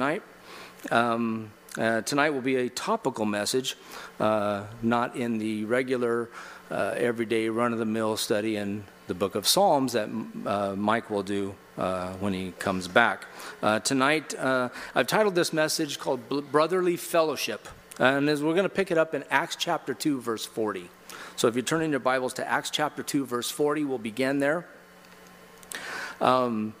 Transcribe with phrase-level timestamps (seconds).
[0.00, 0.22] tonight.
[0.90, 3.76] Um, uh, tonight will be a topical message,
[4.18, 6.30] uh, not in the regular,
[6.70, 10.08] uh, everyday run of the mill study in the book of Psalms that
[10.46, 13.26] uh, Mike will do uh, when he comes back.
[13.62, 17.68] Uh, tonight, I've titled this message called Brotherly Fellowship.
[17.98, 20.88] And we're going to pick it up in Acts chapter 2, verse 40.
[21.36, 24.38] So if you turn in your Bibles to Acts chapter 2, verse 40, we'll begin
[24.38, 24.66] there.
[26.22, 26.72] Um,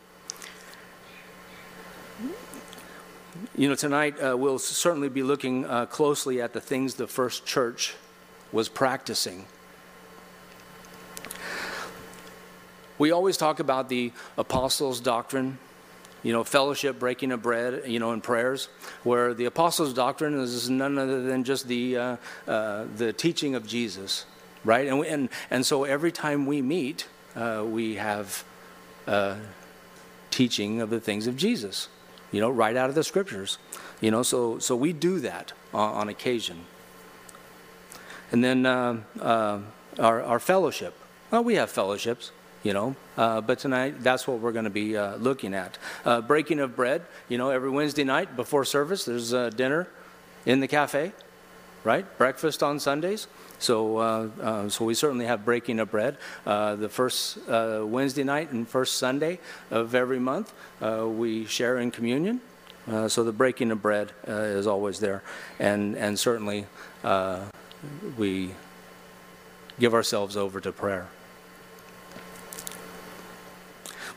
[3.56, 7.46] You know, tonight uh, we'll certainly be looking uh, closely at the things the first
[7.46, 7.94] church
[8.52, 9.46] was practicing.
[12.98, 15.58] We always talk about the apostles' doctrine,
[16.22, 18.68] you know, fellowship, breaking of bread, you know, and prayers,
[19.04, 22.16] where the apostles' doctrine is none other than just the, uh,
[22.48, 24.26] uh the teaching of Jesus,
[24.64, 24.88] right?
[24.88, 28.44] And, we, and, and so every time we meet, uh, we have
[29.06, 29.36] uh,
[30.30, 31.88] teaching of the things of Jesus
[32.32, 33.58] you know, right out of the scriptures.
[34.00, 36.66] You know, so, so we do that on, on occasion.
[38.32, 39.58] And then uh, uh,
[39.98, 40.94] our, our fellowship.
[41.30, 44.96] Well, we have fellowships, you know, uh, but tonight that's what we're going to be
[44.96, 45.78] uh, looking at.
[46.04, 49.88] Uh, breaking of bread, you know, every Wednesday night before service, there's a dinner
[50.46, 51.12] in the cafe,
[51.84, 52.06] right?
[52.18, 53.26] Breakfast on Sundays.
[53.60, 56.16] So, uh, uh, so we certainly have breaking of bread.
[56.46, 59.38] Uh, the first uh, Wednesday night and first Sunday
[59.70, 62.40] of every month, we share in communion.
[63.08, 65.22] So the breaking of bread is always there,
[65.60, 66.66] and and certainly
[68.16, 68.54] we
[69.78, 71.06] give ourselves over to prayer.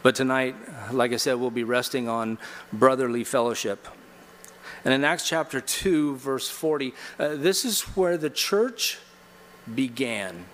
[0.01, 0.55] But tonight,
[0.91, 2.39] like I said, we'll be resting on
[2.71, 3.87] brotherly fellowship.
[4.85, 8.97] And in Acts chapter 2, verse 40, uh, this is where the church
[9.73, 10.45] began.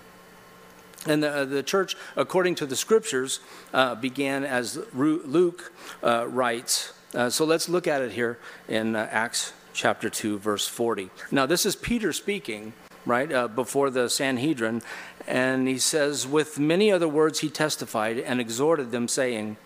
[1.06, 3.40] And the, uh, the church, according to the scriptures,
[3.74, 5.72] uh, began as Luke
[6.04, 6.94] uh, writes.
[7.14, 11.10] Uh, so let's look at it here in uh, Acts chapter 2, verse 40.
[11.32, 12.74] Now, this is Peter speaking,
[13.06, 14.82] right, before the Sanhedrin.
[15.26, 19.58] And he says, With many other words he testified and exhorted them, saying,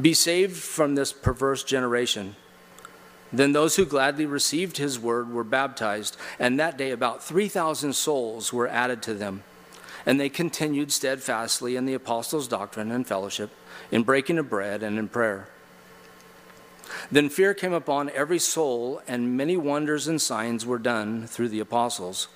[0.00, 2.36] Be saved from this perverse generation.
[3.32, 8.52] Then those who gladly received his word were baptized, and that day about 3,000 souls
[8.52, 9.42] were added to them.
[10.04, 13.50] And they continued steadfastly in the apostles' doctrine and fellowship,
[13.90, 15.48] in breaking of bread and in prayer.
[17.10, 21.60] Then fear came upon every soul, and many wonders and signs were done through the
[21.60, 22.28] apostles.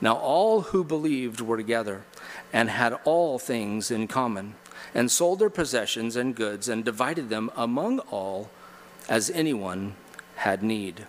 [0.00, 2.04] Now all who believed were together,
[2.52, 4.54] and had all things in common,
[4.94, 8.50] and sold their possessions and goods, and divided them among all
[9.08, 9.94] as anyone
[10.42, 11.06] had need.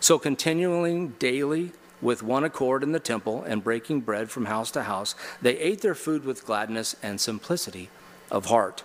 [0.00, 4.82] So, continuing daily with one accord in the temple and breaking bread from house to
[4.82, 7.88] house, they ate their food with gladness and simplicity
[8.30, 8.82] of heart,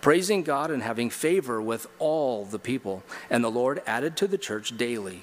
[0.00, 3.02] praising God and having favor with all the people.
[3.30, 5.22] And the Lord added to the church daily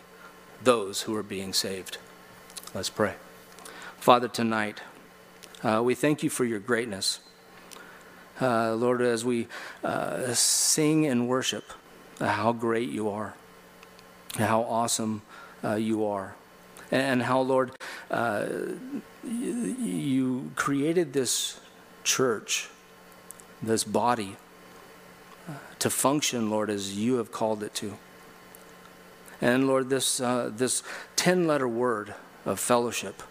[0.63, 2.00] those who were being saved.
[2.73, 3.13] Let's pray.
[4.00, 4.81] Father, tonight,
[5.63, 7.19] uh, we thank you for your greatness.
[8.41, 9.47] Uh, Lord, as we
[9.84, 11.72] uh, sing and worship,
[12.19, 13.35] uh, how great you are
[14.38, 15.22] how awesome
[15.63, 16.35] uh, you are.
[16.91, 17.72] And how, Lord,
[18.12, 18.47] uh,
[19.23, 21.59] you created this
[22.03, 22.69] church,
[23.62, 24.38] this body,
[25.50, 27.97] uh, to function, Lord, as you have called it to.
[29.41, 30.84] And Lord, this, uh, this
[31.16, 32.13] 10 letter word
[32.46, 33.23] of fellowship,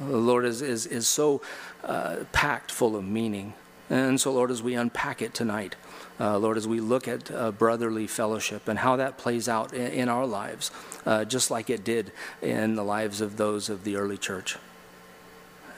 [0.00, 1.42] Lord, is, is, is so
[1.84, 3.54] uh, packed full of meaning.
[3.90, 5.74] And so, Lord, as we unpack it tonight,
[6.20, 9.92] uh, Lord, as we look at uh, brotherly fellowship and how that plays out in,
[9.92, 10.70] in our lives,
[11.04, 14.56] uh, just like it did in the lives of those of the early church.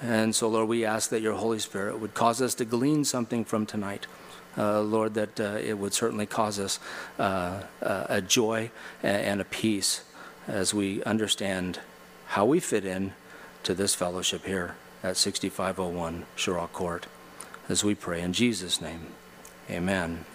[0.03, 3.45] And so, Lord, we ask that your Holy Spirit would cause us to glean something
[3.45, 4.07] from tonight.
[4.59, 6.79] Uh, Lord, that uh, it would certainly cause us
[7.19, 8.71] uh, a joy
[9.03, 10.05] and a peace
[10.47, 11.81] as we understand
[12.27, 13.15] how we fit in
[13.63, 17.07] to this fellowship here at 6501 Shirok Court.
[17.73, 19.07] As we pray in Jesus' name,
[19.71, 20.27] amen.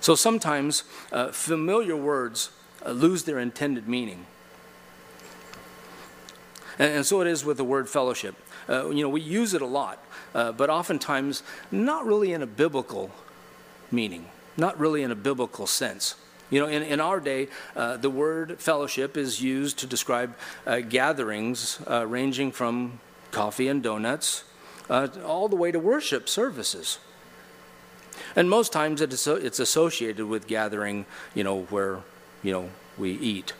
[0.00, 2.50] So sometimes uh, familiar words
[2.84, 4.26] uh, lose their intended meaning.
[6.80, 8.34] And, and, so it is with the word fellowship.
[8.68, 10.04] Uh, you know, we use it a lot,
[10.34, 13.12] uh, but oftentimes not really in a biblical
[13.92, 14.26] meaning,
[14.56, 16.16] not really in a biblical sense.
[16.50, 20.34] You know, in, in our day, uh, the word fellowship is used to describe
[20.66, 22.98] uh, gatherings ranging from
[23.30, 24.42] coffee and donuts
[24.90, 26.98] all the way to worship services.
[28.36, 29.26] And most times it's
[29.58, 32.00] associated with gathering, you know, where,
[32.42, 33.52] you know, we eat.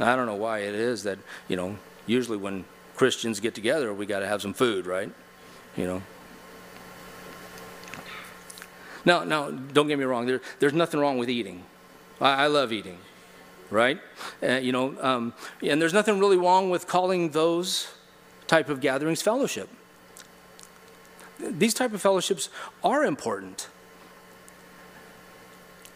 [0.00, 1.18] I don't know why it is that,
[1.48, 1.76] you know,
[2.06, 2.64] usually when
[2.96, 5.10] Christians get together, we got to have some food, right?
[5.76, 6.02] You know.
[9.04, 10.26] Now, now, don't get me wrong.
[10.26, 11.64] There, there's nothing wrong with eating.
[12.20, 12.98] I, I love eating,
[13.70, 13.98] right?
[14.42, 15.32] Uh, you know, um,
[15.62, 17.88] and there's nothing really wrong with calling those
[18.46, 19.68] type of gatherings fellowship.
[21.38, 22.48] These type of fellowships
[22.82, 23.68] are important.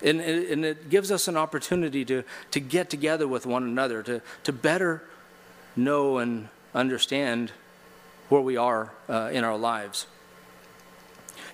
[0.02, 4.20] And, and it gives us an opportunity to, to get together with one another, to,
[4.44, 5.02] to better
[5.76, 7.52] know and understand
[8.28, 10.06] where we are uh, in our lives.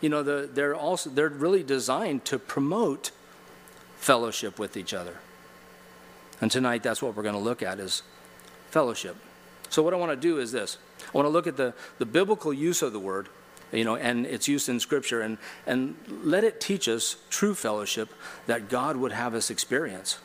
[0.00, 3.10] You know, the, they're also they're really designed to promote
[3.96, 5.16] fellowship with each other.
[6.40, 8.02] And tonight, that's what we're going to look at is
[8.70, 9.16] fellowship.
[9.70, 12.06] So what I want to do is this: I want to look at the, the
[12.06, 13.28] biblical use of the word,
[13.72, 18.08] you know, and its use in Scripture, and and let it teach us true fellowship
[18.46, 20.18] that God would have us experience.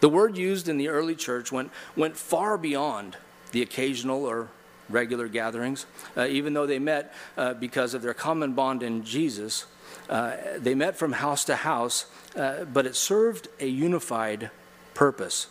[0.00, 3.16] The word used in the early church went, went far beyond
[3.52, 4.48] the occasional or
[4.88, 5.86] regular gatherings.
[6.16, 9.66] Uh, even though they met uh, because of their common bond in Jesus,
[10.08, 14.50] uh, they met from house to house, uh, but it served a unified
[14.94, 15.48] purpose.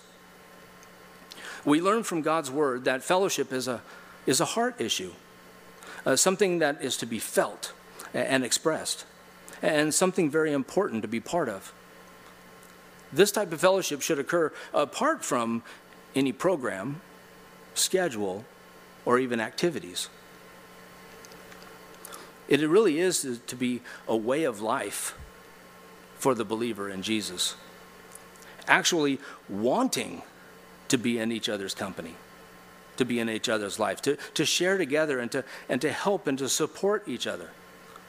[1.63, 3.81] We learn from God's word that fellowship is a,
[4.25, 5.13] is a heart issue,
[6.05, 7.73] uh, something that is to be felt
[8.13, 9.05] and expressed,
[9.61, 11.73] and something very important to be part of.
[13.11, 15.63] This type of fellowship should occur apart from
[16.15, 17.01] any program,
[17.73, 18.45] schedule,
[19.05, 20.09] or even activities.
[22.47, 25.15] It really is to be a way of life
[26.17, 27.55] for the believer in Jesus.
[28.67, 30.23] Actually, wanting
[30.87, 32.15] to be in each other's company,
[32.99, 36.27] to be in each other's life, to, to share together and to, and to help
[36.27, 37.49] and to support each other,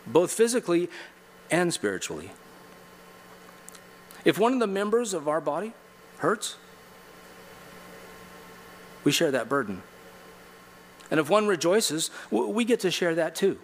[0.07, 0.91] both physically
[1.51, 2.31] and spiritually.
[4.25, 5.73] If one of the members of our body
[6.19, 6.57] hurts,
[9.05, 9.83] we share that burden.
[11.11, 13.59] And if one rejoices, we get to share that too.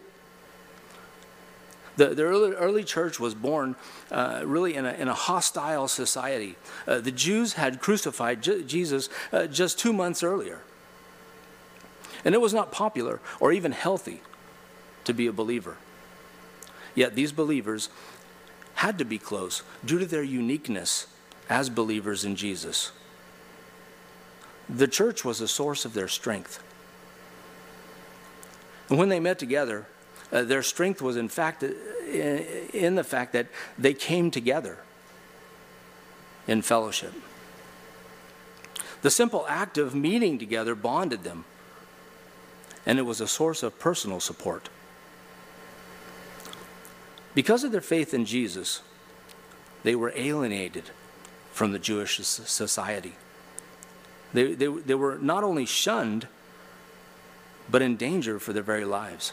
[1.96, 3.74] The, the early, early, church was born
[4.12, 6.56] uh, really in a, in a, hostile society.
[6.86, 10.60] Uh, the Jews had crucified J- Jesus uh, just two months earlier.
[12.26, 14.20] And it was not popular or even healthy
[15.04, 15.76] to be a believer.
[16.96, 17.88] Yet these believers
[18.74, 21.06] had to be close due to their uniqueness
[21.48, 22.90] as believers in Jesus.
[24.68, 26.60] The church was a source of their strength.
[28.88, 29.86] And when they met together,
[30.32, 31.68] uh, their strength was in fact uh,
[32.08, 33.46] in the fact that
[33.78, 34.78] they came together
[36.48, 37.12] in fellowship.
[39.02, 41.44] The simple act of meeting together bonded them,
[42.86, 44.68] and it was a source of personal support.
[47.34, 48.80] Because of their faith in Jesus,
[49.82, 50.84] they were alienated
[51.52, 53.14] from the Jewish society.
[54.32, 56.28] They, they, they were not only shunned,
[57.68, 59.32] but in danger for their very lives.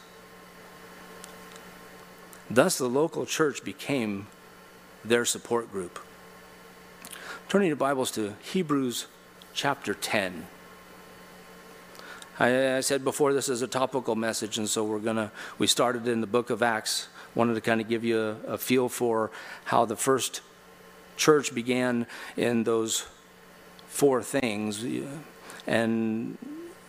[2.50, 4.27] Thus, the local church became
[5.05, 6.00] their support group.
[7.47, 9.07] Turning your Bibles to Hebrews
[9.53, 10.47] chapter 10.
[12.39, 15.31] I, I said before this is a topical message, and so we're gonna.
[15.57, 18.57] We started in the book of Acts wanted to kind of give you a, a
[18.57, 19.31] feel for
[19.65, 20.41] how the first
[21.18, 22.06] church began
[22.38, 23.06] in those
[23.88, 24.85] four things.
[25.65, 26.38] And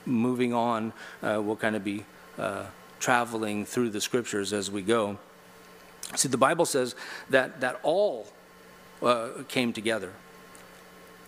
[0.04, 0.92] moving on,
[1.22, 2.04] uh, we'll kind of be
[2.38, 2.66] uh,
[2.98, 5.18] traveling through the scriptures as we go.
[6.16, 6.94] See, the Bible says
[7.30, 8.26] that, that all
[9.02, 10.12] uh, came together.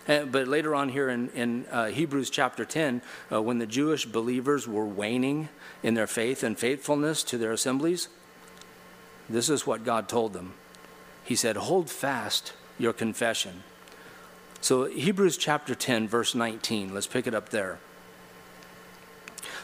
[0.07, 4.05] And, but later on here in, in uh, Hebrews chapter 10, uh, when the Jewish
[4.05, 5.49] believers were waning
[5.83, 8.07] in their faith and faithfulness to their assemblies,
[9.29, 10.53] this is what God told them.
[11.23, 13.63] He said, Hold fast your confession.
[14.61, 17.79] So, Hebrews chapter 10, verse 19, let's pick it up there.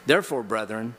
[0.06, 0.96] Therefore, brethren,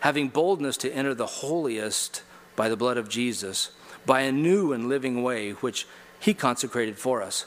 [0.00, 2.22] having boldness to enter the holiest
[2.56, 3.70] by the blood of Jesus,
[4.04, 5.86] by a new and living way which
[6.18, 7.46] he consecrated for us,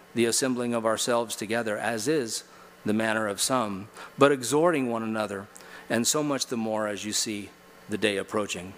[0.13, 2.43] the assembling of ourselves together, as is
[2.85, 3.87] the manner of some,
[4.17, 5.47] but exhorting one another,
[5.89, 7.49] and so much the more as you see
[7.89, 8.73] the day approaching.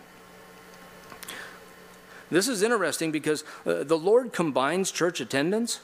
[2.30, 5.80] This is interesting because uh, the Lord combines church attendance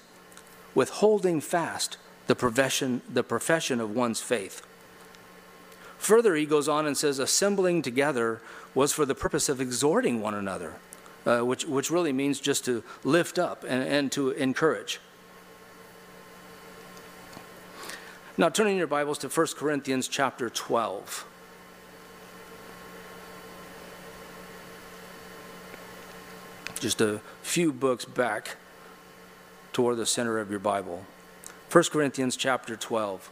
[0.74, 4.62] with holding fast the profession, the profession of one's faith.
[5.98, 8.41] Further, he goes on and says, assembling together
[8.74, 10.75] was for the purpose of exhorting one another.
[11.25, 15.00] uh, which, which really means just to lift up and, and to encourage.
[18.39, 21.25] Now, turning your Bibles to 1 Corinthians chapter 12.
[26.79, 28.55] Just a few books back
[29.74, 31.03] toward the center of your Bible.
[31.69, 33.29] 1 Corinthians chapter 12.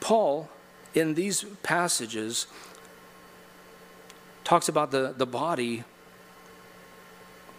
[0.00, 0.48] Paul,
[0.92, 2.48] in these passages,
[4.42, 5.84] talks about the, the body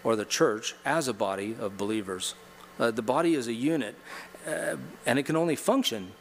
[0.03, 2.35] or the church as a body of believers.
[2.79, 3.95] Uh, the body is a unit,
[4.47, 6.13] uh, and it can only function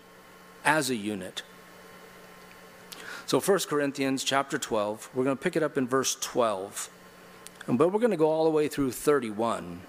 [0.64, 1.42] as a unit.
[3.26, 6.90] So 1 Corinthians chapter 12, we're going to pick it up in verse 12,
[7.68, 9.80] but we're going to go all the way through 31.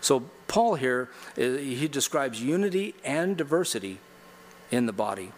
[0.00, 3.98] So Paul here, uh, he describes unity and diversity
[4.70, 5.32] in the body.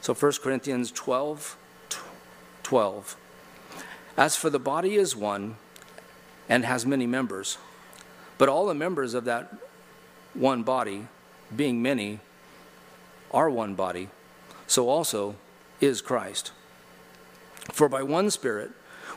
[0.00, 1.56] So 1 Corinthians 12,
[2.62, 3.16] 12.
[4.16, 5.56] As for the body is one
[6.48, 7.58] and has many members,
[8.38, 9.54] but all the members of that
[10.32, 11.08] one body,
[11.54, 12.20] being many,
[13.30, 14.08] are one body,
[14.66, 15.36] so also
[15.80, 16.52] is Christ.
[17.72, 18.70] For by one Spirit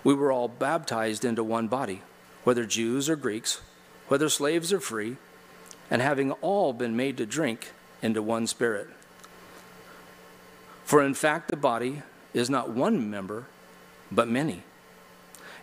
[0.03, 2.01] we were all baptized into one body,
[2.43, 3.62] whether Jews or Greeks,
[4.07, 5.17] whether slaves or free,
[5.89, 7.71] and having all been made to drink
[8.01, 8.88] into one Spirit.
[10.83, 12.01] For in fact, the body
[12.33, 13.45] is not one member,
[14.12, 14.63] but many.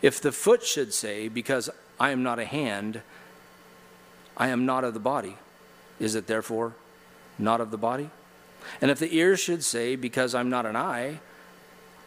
[0.03, 3.03] If the foot should say, Because I am not a hand,
[4.37, 5.37] I am not of the body,
[5.99, 6.75] is it therefore
[7.39, 8.11] not of the body?
[8.81, 11.21] And if the ear should say, Because I'm not an eye,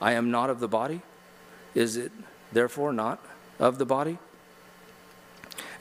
[0.01, 1.01] I am not of the body,
[1.74, 2.12] is it
[2.51, 3.24] therefore not
[3.60, 4.17] of the body?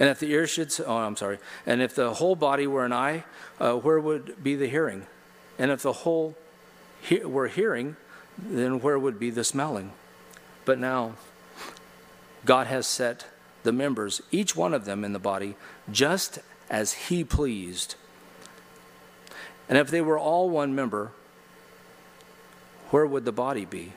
[0.00, 1.38] And if the ear should say, Oh, I'm sorry.
[1.66, 3.24] And if the whole body were an eye,
[3.60, 5.06] uh, where would be the hearing?
[5.58, 6.36] And if the whole
[7.00, 7.96] he- were hearing,
[8.38, 9.92] then where would be the smelling?
[10.64, 11.14] But now,
[12.44, 13.26] God has set
[13.64, 15.56] the members, each one of them in the body,
[15.90, 16.38] just
[16.70, 17.94] as He pleased.
[19.68, 21.12] And if they were all one member,
[22.90, 23.92] where would the body be?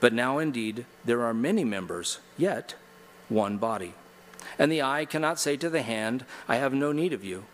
[0.00, 2.74] But now indeed there are many members, yet
[3.28, 3.94] one body.
[4.58, 7.44] And the eye cannot say to the hand, I have no need of you,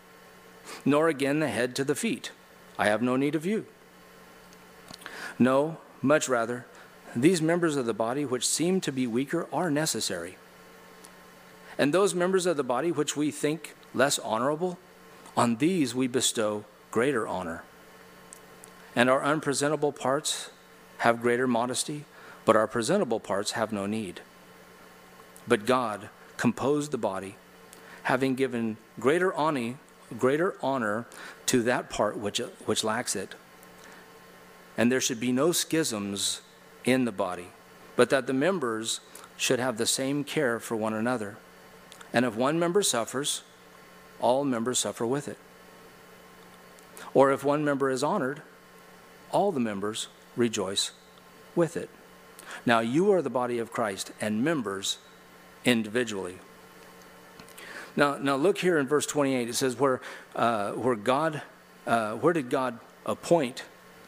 [0.83, 2.31] nor again the head to the feet,
[2.79, 3.65] I have no need of you.
[5.37, 6.65] No, much rather,
[7.15, 10.37] these members of the body which seem to be weaker are necessary.
[11.77, 14.77] And those members of the body which we think less honorable,
[15.35, 17.63] on these we bestow greater honor.
[18.95, 20.49] And our unpresentable parts
[20.99, 22.05] have greater modesty,
[22.45, 24.21] but our presentable parts have no need.
[25.47, 27.35] But God composed the body,
[28.03, 29.75] having given greater honor,
[30.17, 31.05] greater honor
[31.47, 33.35] to that part which, which lacks it.
[34.77, 36.41] And there should be no schisms
[36.85, 37.47] in the body,
[37.95, 38.99] but that the members
[39.35, 41.37] should have the same care for one another.
[42.13, 43.43] And if one member suffers,
[44.19, 45.37] all members suffer with it.
[47.13, 48.41] Or if one member is honored,
[49.31, 50.91] all the members rejoice
[51.55, 51.89] with it.
[52.65, 54.97] Now you are the body of Christ and members
[55.65, 56.39] individually.
[57.95, 59.49] Now, now look here in verse 28.
[59.49, 59.99] It says, "Where,
[60.35, 61.41] uh, where God,
[61.87, 63.63] uh, where did God appoint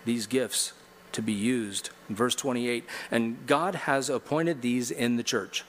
[0.05, 0.73] these gifts
[1.13, 5.65] to be used?" In verse 28, and God has appointed these in the church.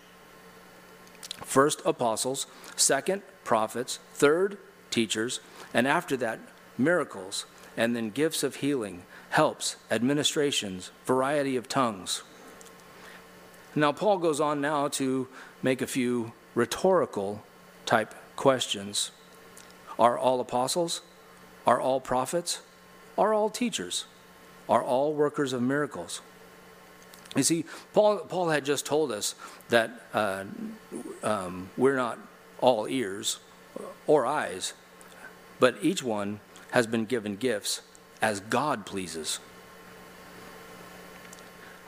[1.42, 2.46] First, apostles.
[2.76, 3.98] Second, prophets.
[4.14, 4.58] Third,
[4.90, 5.40] teachers.
[5.74, 6.40] And after that,
[6.78, 7.46] miracles.
[7.76, 12.22] And then gifts of healing, helps, administrations, variety of tongues.
[13.74, 15.28] Now, Paul goes on now to
[15.62, 17.42] make a few rhetorical
[17.86, 19.12] type questions.
[19.98, 21.02] Are all apostles?
[21.66, 22.62] Are all prophets?
[23.16, 24.06] Are all teachers?
[24.68, 26.20] Are all workers of miracles?
[27.36, 29.34] You see, Paul, Paul had just told us
[29.68, 30.44] that uh,
[31.22, 32.18] um, we're not
[32.60, 33.38] all ears
[34.06, 34.74] or eyes,
[35.60, 36.40] but each one
[36.72, 37.82] has been given gifts
[38.20, 39.38] as God pleases.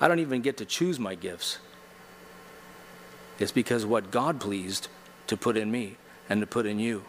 [0.00, 1.58] I don't even get to choose my gifts.
[3.38, 4.88] It's because what God pleased
[5.26, 5.96] to put in me
[6.28, 7.04] and to put in you.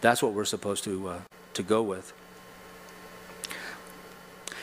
[0.00, 1.20] That's what we're supposed to, uh,
[1.54, 2.12] to go with.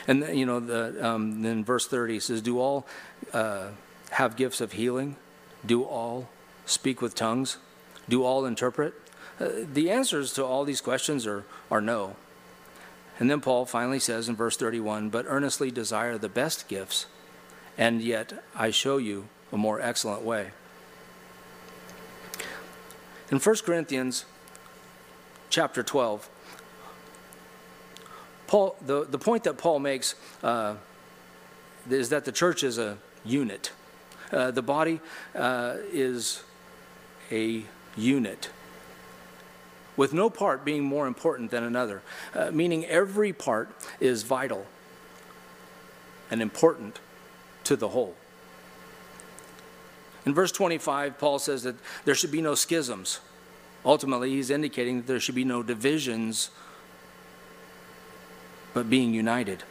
[0.07, 2.85] And you know, the, um, then verse 30 says, Do all
[3.33, 3.69] uh,
[4.11, 5.15] have gifts of healing?
[5.65, 6.29] Do all
[6.65, 7.57] speak with tongues?
[8.07, 8.93] Do all interpret?
[9.39, 12.15] Uh, the answers to all these questions are, are no.
[13.19, 17.07] And then Paul finally says in verse 31 But earnestly desire the best gifts,
[17.77, 20.51] and yet I show you a more excellent way.
[23.31, 24.25] In 1 Corinthians
[25.49, 26.29] chapter 12,
[28.55, 30.75] Paul, the, the point that Paul makes uh,
[31.89, 33.73] is that the church is a unit.
[34.31, 35.01] Uh, the body
[35.35, 36.41] uh, is
[37.29, 37.65] a
[37.97, 38.49] unit
[39.97, 42.01] with no part being more important than another,
[42.33, 44.65] uh, meaning every part is vital
[46.31, 47.01] and important
[47.65, 48.15] to the whole.
[50.25, 53.19] In verse 25, Paul says that there should be no schisms.
[53.83, 56.51] Ultimately, he's indicating that there should be no divisions,
[58.75, 59.63] but being united.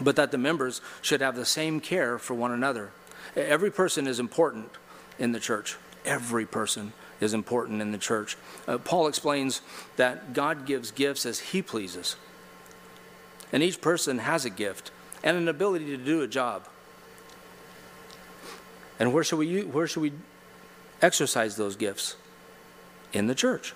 [0.00, 2.90] But that the members should have the same care for one another.
[3.36, 4.70] Every person is important
[5.18, 5.76] in the church.
[6.06, 8.38] Every person is important in the church.
[8.66, 9.60] Uh, Paul explains
[9.96, 12.16] that God gives gifts as he pleases.
[13.52, 14.90] And each person has a gift
[15.22, 16.66] and an ability to do a job.
[18.98, 20.12] And where should we, where should we
[21.02, 22.16] exercise those gifts?
[23.12, 23.74] In the church.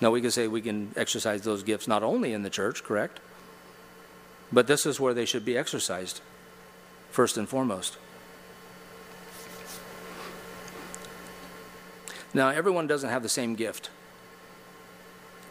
[0.00, 3.20] Now, we can say we can exercise those gifts not only in the church, correct?
[4.52, 6.20] But this is where they should be exercised,
[7.10, 7.96] first and foremost.
[12.32, 13.90] Now, everyone doesn't have the same gift.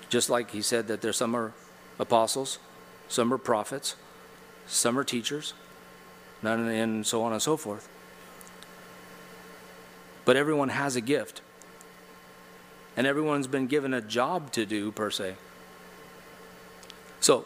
[0.09, 1.53] Just like he said that there's some are
[1.99, 2.59] apostles,
[3.09, 3.95] some are prophets,
[4.67, 5.53] some are teachers,
[6.41, 7.89] and so on and so forth.
[10.23, 11.41] But everyone has a gift.
[12.97, 15.35] And everyone's been given a job to do, per se.
[17.19, 17.45] So,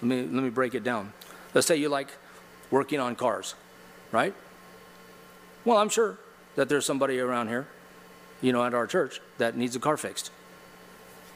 [0.00, 1.12] let me, let me break it down.
[1.54, 2.08] Let's say you like
[2.70, 3.54] working on cars,
[4.12, 4.34] right?
[5.64, 6.18] Well, I'm sure
[6.54, 7.66] that there's somebody around here,
[8.40, 10.30] you know, at our church that needs a car fixed,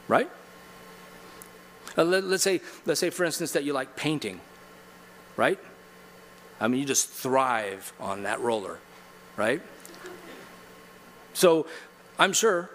[0.07, 0.29] right?
[1.97, 4.39] Uh, let, us say, let's say, for instance, that you like painting,
[5.35, 5.59] right?
[6.59, 8.79] I mean, you just thrive on that roller,
[9.35, 9.61] right?
[11.33, 11.67] So
[12.17, 12.69] I'm sure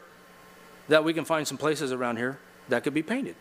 [0.88, 3.34] that we can find some places around here that could be painted.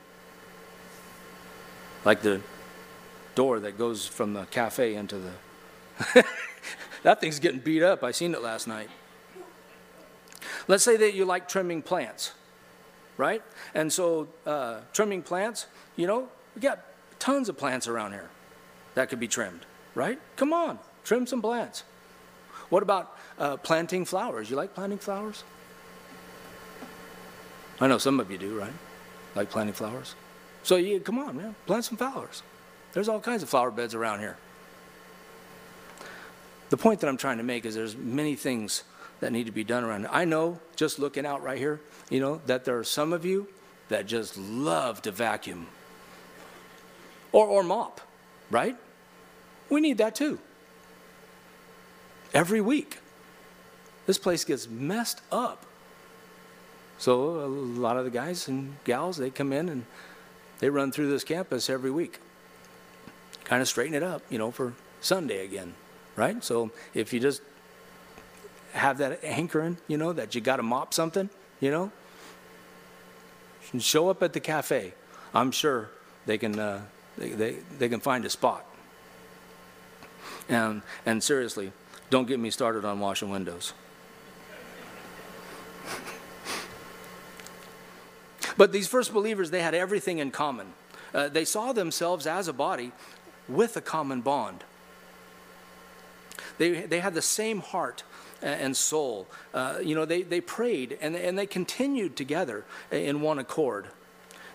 [2.06, 2.42] Like the
[3.36, 6.26] door that goes from the cafe into the.
[7.04, 8.04] that thing's getting beat up.
[8.04, 8.90] I seen it last night.
[10.68, 12.34] Let's say that you like trimming plants,
[13.18, 13.44] right?
[13.74, 16.80] And so, uh, trimming plants, you know, we got
[17.20, 18.30] tons of plants around here
[18.96, 20.20] that could be trimmed right?
[20.36, 21.84] Come on, trim some plants.
[22.70, 24.50] What about uh, planting flowers?
[24.50, 25.44] You like planting flowers?
[27.82, 28.74] I know some of you do, right?
[29.36, 30.16] Like planting flowers.
[30.64, 32.44] So you come on, man, plant some flowers.
[32.94, 34.38] There's all kinds of flower beds around here.
[36.70, 38.84] The point that I'm trying to make is there's many things
[39.20, 40.10] that need to be done around here.
[40.12, 43.48] I know, just looking out right here, you know, that there are some of you
[43.90, 45.68] that just love to vacuum
[47.32, 48.00] or, or mop,
[48.50, 48.78] right?
[49.70, 50.40] We need that too.
[52.34, 53.00] Every week.
[54.06, 55.66] This place gets messed up.
[57.02, 59.86] So a lot of the guys and gals, they come in and
[60.60, 62.20] they run through this campus every week.
[63.44, 65.74] Kind of straighten it up, you know, for Sunday again,
[66.16, 66.44] right?
[66.44, 67.42] So if you just
[68.74, 71.92] have that hankering, you know, that you got to mop something, you know,
[73.80, 74.94] show up at the cafe.
[75.34, 75.90] I'm sure
[76.28, 76.84] they can, uh,
[77.18, 78.64] they, they, they can find a spot.
[80.48, 81.72] And, and seriously,
[82.12, 83.74] don't get me started on washing windows.
[88.58, 90.74] But these first believers, they had everything in common.
[91.14, 92.92] Uh, they saw themselves as a body
[93.48, 94.64] with a common bond.
[96.58, 98.04] They, they had the same heart
[98.42, 99.28] and soul.
[99.54, 103.88] Uh, you know, they, they prayed and, and they continued together in one accord.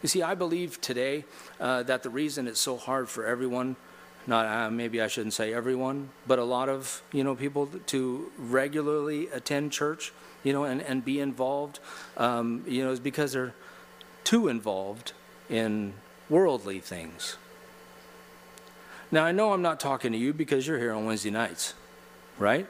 [0.03, 1.25] You see, I believe today
[1.61, 3.77] uh, that the reason it's so hard for everyone
[4.27, 8.31] not uh, maybe I shouldn't say everyone, but a lot of you know people to
[8.39, 11.79] regularly attend church, you know, and, and be involved,
[12.17, 13.55] um, you know, is because they're
[14.27, 15.13] too involved
[15.49, 15.95] in
[16.29, 17.37] worldly things.
[19.11, 21.73] Now I know I'm not talking to you because you're here on Wednesday nights,
[22.39, 22.67] right?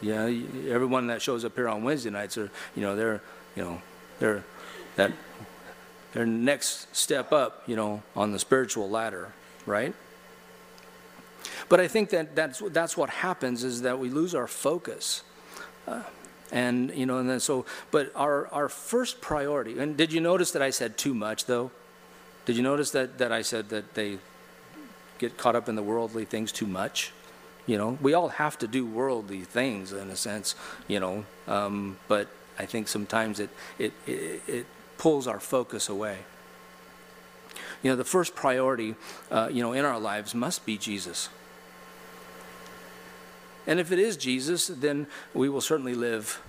[0.00, 0.32] Yeah,
[0.68, 3.20] everyone that shows up here on Wednesday nights are, you know, they're,
[3.56, 3.82] you know,
[4.18, 4.44] they're
[4.96, 5.12] that
[6.14, 9.32] their next step up, you know, on the spiritual ladder
[9.66, 9.94] right?
[11.68, 15.22] But I think that that's, that's what happens is that we lose our focus.
[15.86, 16.02] Uh,
[16.52, 20.52] and, you know, and then so, but our, our first priority, and did you notice
[20.52, 21.70] that I said too much though?
[22.44, 24.18] Did you notice that, that I said that they
[25.18, 27.12] get caught up in the worldly things too much?
[27.66, 30.54] You know, we all have to do worldly things in a sense,
[30.88, 34.66] you know, um, but I think sometimes it, it, it, it
[34.98, 36.18] pulls our focus away.
[37.82, 38.94] You know, the first priority,
[39.30, 41.28] uh, you know, in our lives must be Jesus.
[43.66, 46.42] And if it is Jesus, then we will certainly live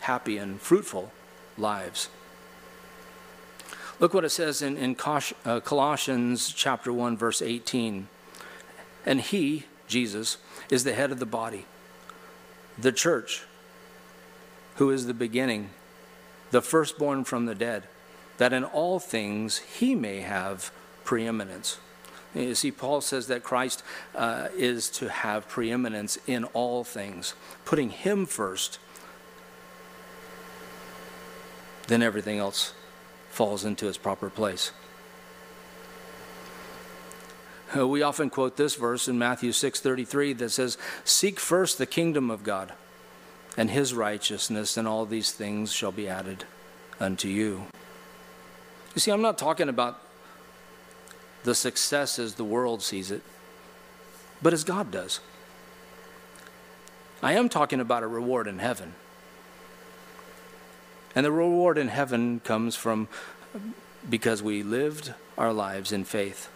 [0.00, 1.12] happy and fruitful
[1.58, 2.08] lives.
[4.00, 4.96] Look what it says in, in
[5.44, 8.08] uh, Colossians chapter 1, verse 18.
[9.06, 10.38] And he, Jesus,
[10.70, 11.66] is the head of the body,
[12.76, 13.44] the church,
[14.76, 15.70] who is the beginning,
[16.50, 17.84] the firstborn from the dead,
[18.38, 20.72] that in all things he may have
[21.04, 21.78] preeminence.
[22.34, 23.82] You see, Paul says that Christ
[24.14, 28.78] uh, is to have preeminence in all things, putting him first,
[31.86, 32.72] then everything else
[33.30, 34.72] falls into its proper place.
[37.76, 42.30] Uh, we often quote this verse in Matthew 6:33 that says, "Seek first the kingdom
[42.30, 42.72] of God
[43.56, 46.44] and his righteousness, and all these things shall be added
[47.00, 47.66] unto you."
[48.94, 50.03] You see, I'm not talking about
[51.44, 53.22] the success as the world sees it,
[54.42, 55.20] but as God does.
[57.22, 58.94] I am talking about a reward in heaven.
[61.14, 63.08] And the reward in heaven comes from
[64.08, 66.50] because we lived our lives in faith,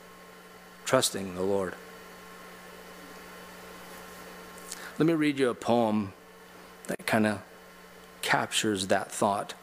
[0.85, 1.75] trusting the Lord.
[4.99, 6.13] Let me read you a poem
[6.89, 7.43] that kind of
[8.21, 9.55] captures that thought.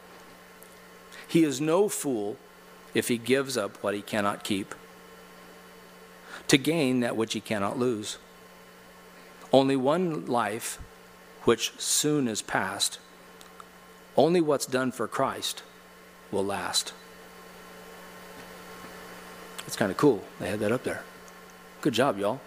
[1.28, 2.36] He is no fool
[2.94, 4.74] if he gives up what he cannot keep
[6.48, 8.18] to gain that which he cannot lose.
[9.52, 10.78] Only one life,
[11.44, 12.98] which soon is past,
[14.16, 15.62] only what's done for Christ
[16.30, 16.92] will last.
[19.66, 20.24] It's kind of cool.
[20.40, 21.02] They had that up there.
[21.80, 22.40] Good job, y'all.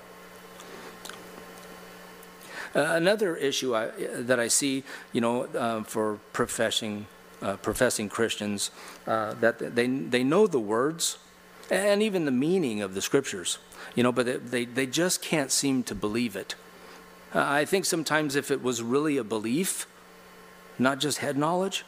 [2.75, 7.07] Uh, another issue I, that I see, you know, uh, for professing
[7.41, 8.69] uh, professing Christians,
[9.07, 11.17] uh, that they they know the words
[11.71, 13.59] and even the meaning of the scriptures,
[13.95, 16.55] you know, but they, they just can't seem to believe it.
[17.33, 19.87] Uh, I think sometimes if it was really a belief,
[20.77, 21.85] not just head knowledge,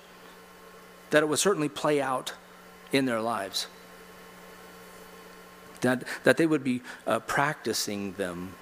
[1.09, 2.33] that it would certainly play out
[2.91, 3.67] in their lives.
[5.81, 8.53] That, that they would be uh, practicing them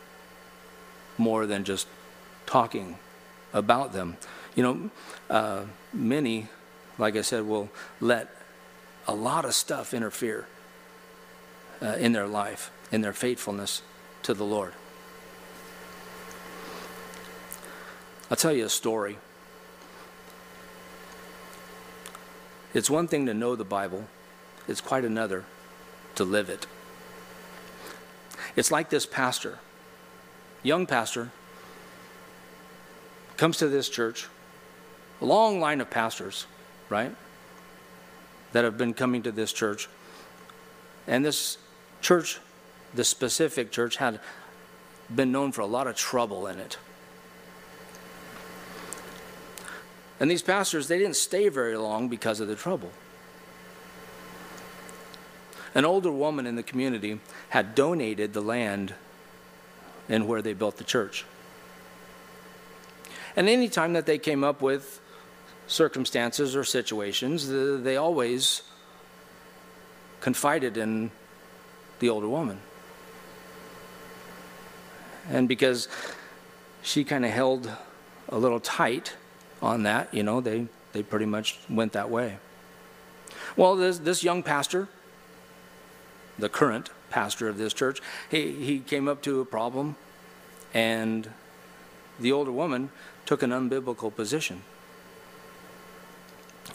[1.17, 1.87] more than just
[2.45, 2.97] talking
[3.53, 4.17] about them.
[4.55, 4.89] You know,
[5.29, 6.47] uh, many,
[6.97, 8.33] like I said, will let
[9.07, 10.47] a lot of stuff interfere
[11.81, 13.81] uh, in their life, in their faithfulness
[14.23, 14.73] to the Lord.
[18.29, 19.17] I'll tell you a story.
[22.73, 24.05] It's one thing to know the Bible,
[24.67, 25.45] it's quite another
[26.15, 26.67] to live it.
[28.55, 29.59] It's like this pastor,
[30.63, 31.31] young pastor,
[33.37, 34.27] comes to this church,
[35.21, 36.45] a long line of pastors,
[36.89, 37.15] right,
[38.51, 39.87] that have been coming to this church.
[41.07, 41.57] And this
[42.01, 42.39] church,
[42.93, 44.19] the specific church, had
[45.13, 46.77] been known for a lot of trouble in it.
[50.19, 52.91] And these pastors, they didn't stay very long because of the trouble.
[55.73, 58.93] An older woman in the community had donated the land
[60.09, 61.25] in where they built the church.
[63.35, 64.99] And any time that they came up with
[65.67, 68.63] circumstances or situations, they always
[70.19, 71.11] confided in
[71.99, 72.59] the older woman.
[75.29, 75.87] And because
[76.81, 77.71] she kind of held
[78.29, 79.13] a little tight
[79.61, 82.37] on that, you know, they, they pretty much went that way.
[83.55, 84.87] Well, this, this young pastor,
[86.37, 89.95] the current pastor of this church, he, he came up to a problem,
[90.73, 91.29] and
[92.19, 92.89] the older woman
[93.25, 94.63] took an unbiblical position.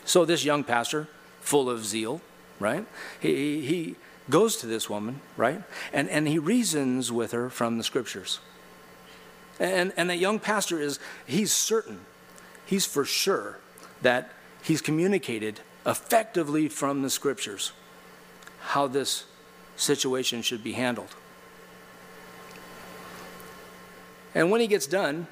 [0.05, 1.09] So this young pastor,
[1.40, 2.21] full of zeal,
[2.61, 2.87] right?
[3.21, 3.97] He, he,
[4.31, 5.63] goes to this woman, right?
[5.93, 8.41] And, and he reasons with her from the scriptures.
[9.61, 12.01] And, and the young pastor is, he's certain,
[12.67, 13.59] he's for sure
[14.03, 14.33] that
[14.63, 17.73] he's communicated effectively from the scriptures
[18.61, 19.27] how this
[19.77, 21.15] situation should be handled.
[24.35, 25.27] And when he gets done,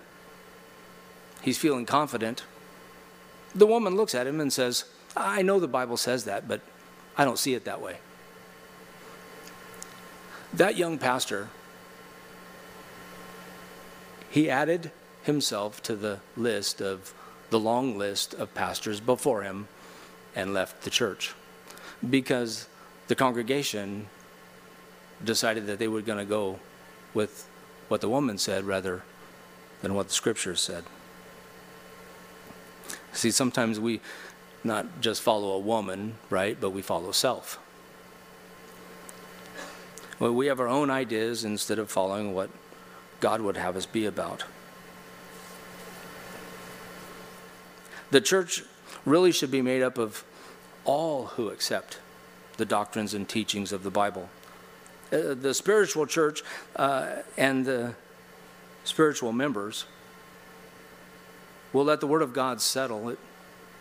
[1.41, 2.45] he's feeling confident.
[3.55, 4.85] The woman looks at him and says,
[5.17, 6.61] I know the Bible says that, but
[7.17, 7.99] I don't see it that way.
[10.55, 11.49] That young pastor,
[14.31, 14.91] he added
[15.23, 17.15] himself to the list of
[17.51, 19.69] the long list of pastors before him
[20.35, 21.35] and left the church
[22.09, 22.67] because
[23.09, 24.07] the congregation
[25.25, 26.59] decided that they were going to go
[27.15, 27.49] with
[27.89, 29.03] what the woman said rather
[29.83, 30.85] than what the scriptures said.
[33.13, 34.01] See, sometimes we
[34.65, 37.59] not just follow a woman, right, but we follow self.
[40.23, 42.49] Well, we have our own ideas instead of following what
[43.19, 44.45] God would have us be about.
[48.13, 48.63] The church
[49.05, 50.23] really should be made up of
[50.85, 51.99] all who accept
[52.57, 54.29] the doctrines and teachings of the Bible
[55.13, 56.45] uh, the spiritual church
[56.77, 57.95] uh, and the
[58.85, 59.87] spiritual members
[61.73, 63.19] will let the Word of God settle it,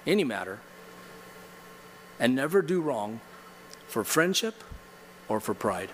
[0.08, 0.58] any matter
[2.20, 3.20] and never do wrong
[3.88, 4.64] for friendship
[5.30, 5.92] or for pride.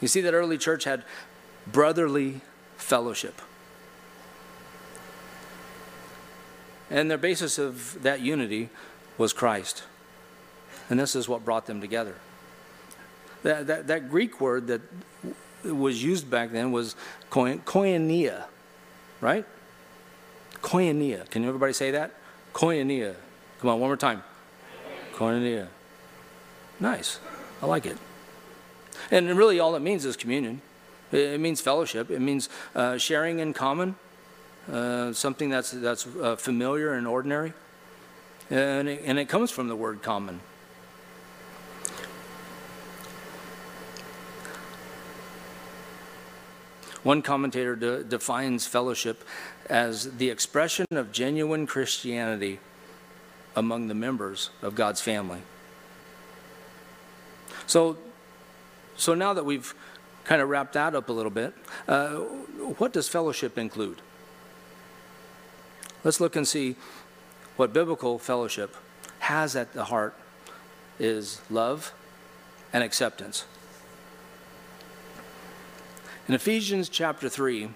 [0.00, 1.04] You see, that early church had
[1.66, 2.40] brotherly
[2.76, 3.40] fellowship.
[6.90, 8.68] And their basis of that unity
[9.18, 9.82] was Christ.
[10.88, 12.14] And this is what brought them together.
[13.42, 14.80] That, that, that Greek word that
[15.64, 16.94] was used back then was
[17.30, 18.44] koinonia,
[19.20, 19.44] right?
[20.62, 21.28] Koinonia.
[21.30, 22.14] Can everybody say that?
[22.52, 23.14] Koinonia.
[23.60, 24.22] Come on, one more time.
[25.14, 25.68] Koinonia.
[26.78, 27.20] Nice.
[27.62, 27.96] I like it.
[29.10, 30.60] And really, all it means is communion.
[31.12, 32.10] It means fellowship.
[32.10, 33.96] It means uh, sharing in common,
[34.70, 37.52] uh, something that's, that's uh, familiar and ordinary.
[38.50, 40.40] And it, and it comes from the word common.
[47.02, 49.22] One commentator de- defines fellowship
[49.70, 52.58] as the expression of genuine Christianity
[53.54, 55.42] among the members of God's family.
[57.68, 57.96] So,
[58.96, 59.74] so now that we've
[60.24, 61.54] kind of wrapped that up a little bit,
[61.86, 62.16] uh,
[62.78, 64.00] what does fellowship include?
[66.04, 66.76] Let's look and see
[67.56, 68.76] what biblical fellowship
[69.20, 70.14] has at the heart
[70.98, 71.92] is love
[72.72, 73.44] and acceptance.
[76.28, 77.70] In Ephesians chapter 3,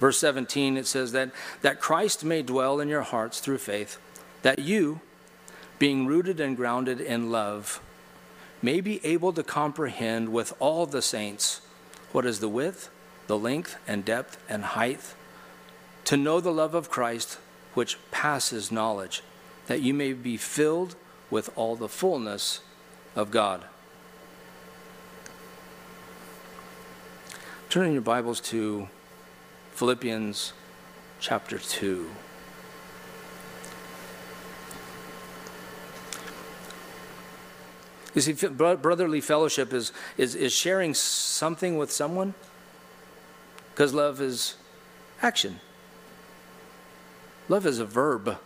[0.00, 1.30] verse 17, it says that,
[1.62, 3.98] that Christ may dwell in your hearts through faith,
[4.42, 5.00] that you,
[5.78, 7.80] being rooted and grounded in love,
[8.64, 11.60] may be able to comprehend with all the saints
[12.12, 12.88] what is the width,
[13.26, 15.14] the length, and depth, and height,
[16.02, 17.38] to know the love of Christ
[17.74, 19.22] which passes knowledge,
[19.66, 20.96] that you may be filled
[21.30, 22.60] with all the fullness
[23.14, 23.64] of God.
[27.68, 28.88] Turn in your Bibles to
[29.74, 30.54] Philippians
[31.20, 32.08] chapter 2.
[38.14, 42.34] You see, brotherly fellowship is, is, is sharing something with someone
[43.72, 44.54] because love is
[45.20, 45.58] action.
[47.48, 48.38] Love is a verb,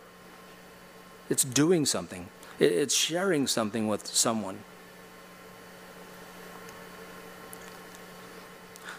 [1.29, 2.27] it's doing something,
[2.59, 4.59] it's sharing something with someone.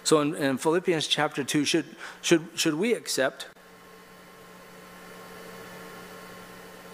[0.05, 1.85] So in, in Philippians chapter 2, should,
[2.23, 3.47] should, should we accept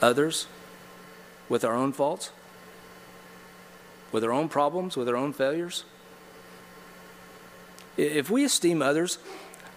[0.02, 0.48] others
[1.48, 2.30] with our own faults?
[4.12, 5.84] With our own problems, with our own failures?
[7.96, 9.18] If we esteem others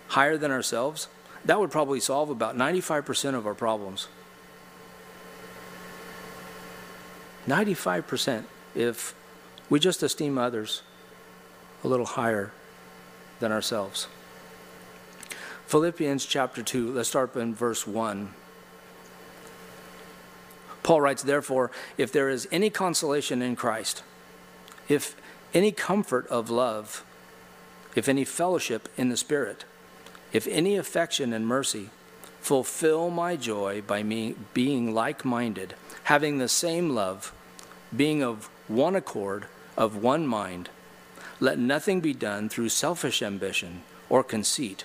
[0.10, 1.08] higher than ourselves,
[1.46, 4.08] that would probably solve about 95% of our problems.
[7.48, 8.44] 95%
[8.76, 9.16] if
[9.70, 10.84] we just esteem others
[11.84, 12.52] a little higher
[13.40, 14.08] than ourselves.
[15.68, 18.34] Philippians chapter 2, let's start in verse 1.
[20.84, 24.04] Paul writes, Therefore, if there is any consolation in Christ,
[24.90, 25.16] if
[25.54, 27.06] any comfort of love,
[27.96, 29.66] if any fellowship in the Spirit,
[30.34, 31.90] if any affection and mercy,
[32.42, 37.34] fulfill my joy by me being like minded, having the same love,
[37.96, 39.46] being of one accord,
[39.78, 40.70] of one mind.
[41.40, 44.84] Let nothing be done through selfish ambition or conceit,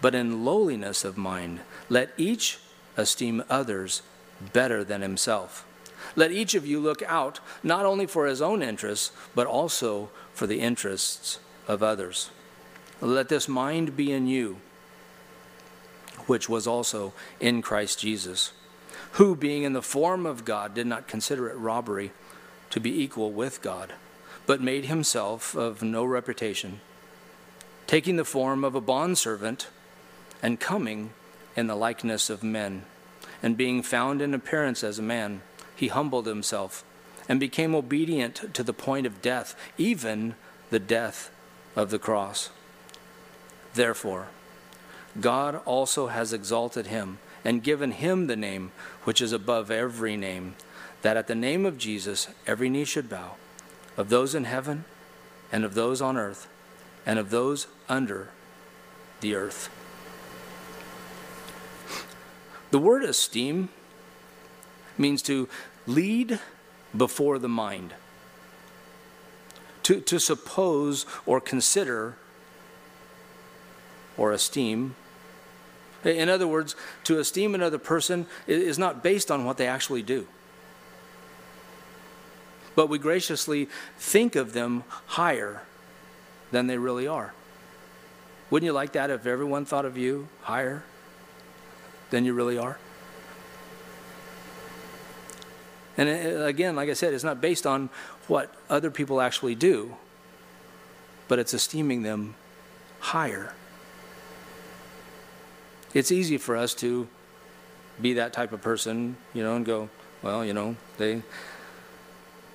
[0.00, 1.60] but in lowliness of mind.
[1.88, 2.58] Let each
[2.96, 4.02] esteem others
[4.52, 5.65] better than himself.
[6.14, 10.46] Let each of you look out not only for his own interests, but also for
[10.46, 12.30] the interests of others.
[13.00, 14.58] Let this mind be in you,
[16.26, 18.52] which was also in Christ Jesus,
[19.12, 22.12] who, being in the form of God, did not consider it robbery
[22.70, 23.92] to be equal with God
[24.46, 26.80] but made himself of no reputation,
[27.86, 29.66] taking the form of a bondservant
[30.42, 31.10] and coming
[31.56, 32.84] in the likeness of men.
[33.42, 35.42] And being found in appearance as a man,
[35.76, 36.84] he humbled himself
[37.28, 40.34] and became obedient to the point of death, even
[40.70, 41.30] the death
[41.76, 42.50] of the cross.
[43.74, 44.28] Therefore,
[45.20, 48.72] God also has exalted him and given him the name
[49.04, 50.54] which is above every name,
[51.02, 53.36] that at the name of Jesus every knee should bow
[53.96, 54.84] of those in heaven
[55.52, 56.48] and of those on earth
[57.04, 58.30] and of those under
[59.20, 59.70] the earth.
[62.70, 63.68] The word esteem
[64.98, 65.48] means to
[65.86, 66.40] lead
[66.96, 67.94] before the mind,
[69.82, 72.16] to, to suppose or consider
[74.16, 74.94] or esteem.
[76.04, 80.26] In other words, to esteem another person is not based on what they actually do.
[82.76, 85.62] but we graciously think of them higher
[86.52, 87.32] than they really are.
[88.50, 90.84] Wouldn't you like that if everyone thought of you higher
[92.10, 92.78] than you really are?
[95.96, 97.88] And uh, again, like I said, it's not based on
[98.28, 99.96] what other people actually do,
[101.28, 102.34] but it's esteeming them
[103.00, 103.54] higher.
[105.94, 107.08] It's easy for us to
[108.00, 109.88] be that type of person, you know, and go,
[110.22, 111.22] well, you know, they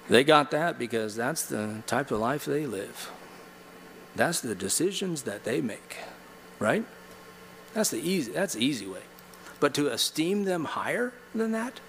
[0.10, 3.12] they got that because that's the type of life they live.
[4.16, 5.98] That's the decisions that they make,
[6.60, 6.84] right?
[7.74, 9.04] That's the easy that's the easy way.
[9.60, 11.80] But to esteem them higher than that,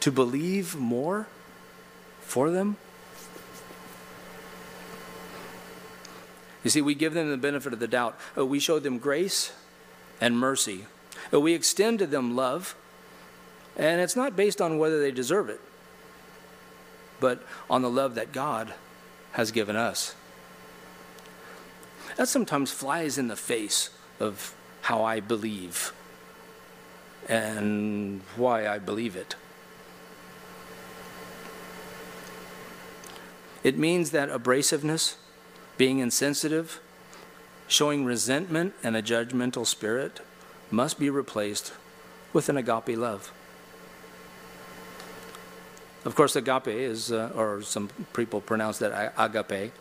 [0.00, 1.26] to believe more
[2.20, 2.76] for them,
[6.62, 8.18] You see, we give them the benefit of the doubt.
[8.36, 9.52] Uh, we show them grace
[10.20, 10.86] and mercy.
[11.32, 12.76] Uh, we extend to them love,
[13.76, 15.60] and it's not based on whether they deserve it,
[17.18, 18.74] but on the love that God
[19.32, 20.14] has given us.
[22.16, 25.92] That sometimes flies in the face of how I believe
[27.28, 29.34] and why I believe it.
[33.62, 35.16] It means that abrasiveness
[35.76, 36.80] being insensitive,
[37.68, 40.20] showing resentment and a judgmental spirit
[40.70, 41.72] must be replaced
[42.32, 43.32] with an agape love.
[46.04, 49.72] Of course, agape is, uh, or some people pronounce that agape,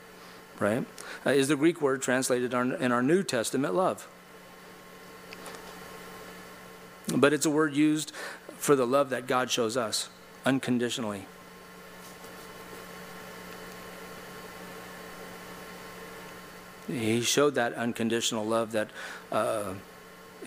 [0.60, 0.86] right?
[1.26, 4.08] Uh, is the Greek word translated in our New Testament love.
[7.16, 8.12] But it's a word used
[8.58, 10.10] for the love that God shows us
[10.46, 11.26] unconditionally.
[16.90, 18.90] He showed that unconditional love that
[19.32, 19.74] uh,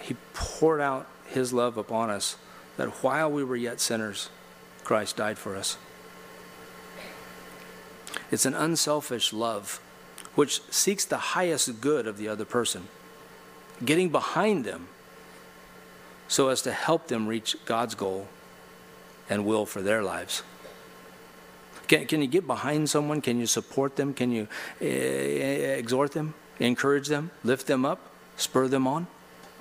[0.00, 2.36] He poured out His love upon us,
[2.76, 4.28] that while we were yet sinners,
[4.82, 5.78] Christ died for us.
[8.30, 9.80] It's an unselfish love
[10.34, 12.88] which seeks the highest good of the other person,
[13.84, 14.88] getting behind them
[16.26, 18.26] so as to help them reach God's goal
[19.28, 20.42] and will for their lives.
[21.92, 23.20] Can, can you get behind someone?
[23.20, 24.14] Can you support them?
[24.14, 24.48] Can you
[24.80, 27.98] uh, exhort them, encourage them, lift them up,
[28.38, 29.08] spur them on,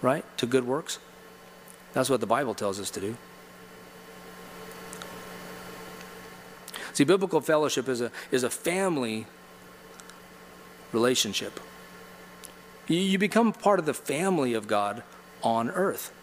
[0.01, 0.99] right, to good works?
[1.91, 3.17] That's what the Bible tells us to do.
[6.93, 9.25] See, biblical fellowship is a, is a family
[10.93, 11.59] relationship.
[12.87, 15.03] You, you become part of the family of God
[15.43, 16.13] on earth.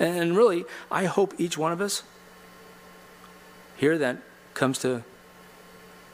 [0.00, 2.02] And really, I hope each one of us
[3.76, 4.18] here that
[4.54, 5.04] comes to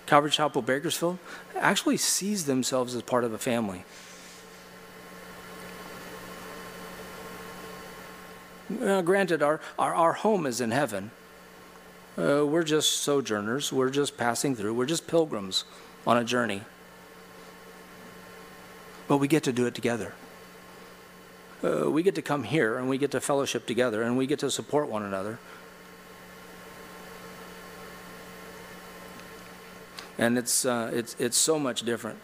[0.06, 1.18] Calvary Chapel Bakersfield
[1.56, 3.84] actually sees themselves as part of a family.
[8.78, 11.10] Granted, our, our, our home is in heaven.
[12.18, 13.72] Uh, we're just sojourners.
[13.72, 14.74] We're just passing through.
[14.74, 15.64] We're just pilgrims
[16.06, 16.62] on a journey.
[19.08, 20.14] But we get to do it together.
[21.62, 24.40] Uh, we get to come here and we get to fellowship together and we get
[24.40, 25.38] to support one another.
[30.18, 32.18] And it's, uh, it's, it's so much different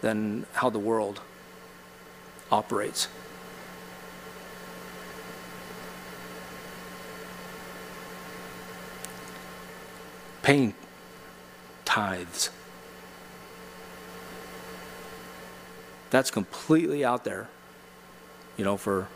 [0.00, 1.20] than how the world
[2.50, 3.08] operates.
[10.42, 10.74] Paying
[11.84, 12.50] tithes.
[16.10, 17.48] That's completely out there,
[18.56, 19.08] you know, for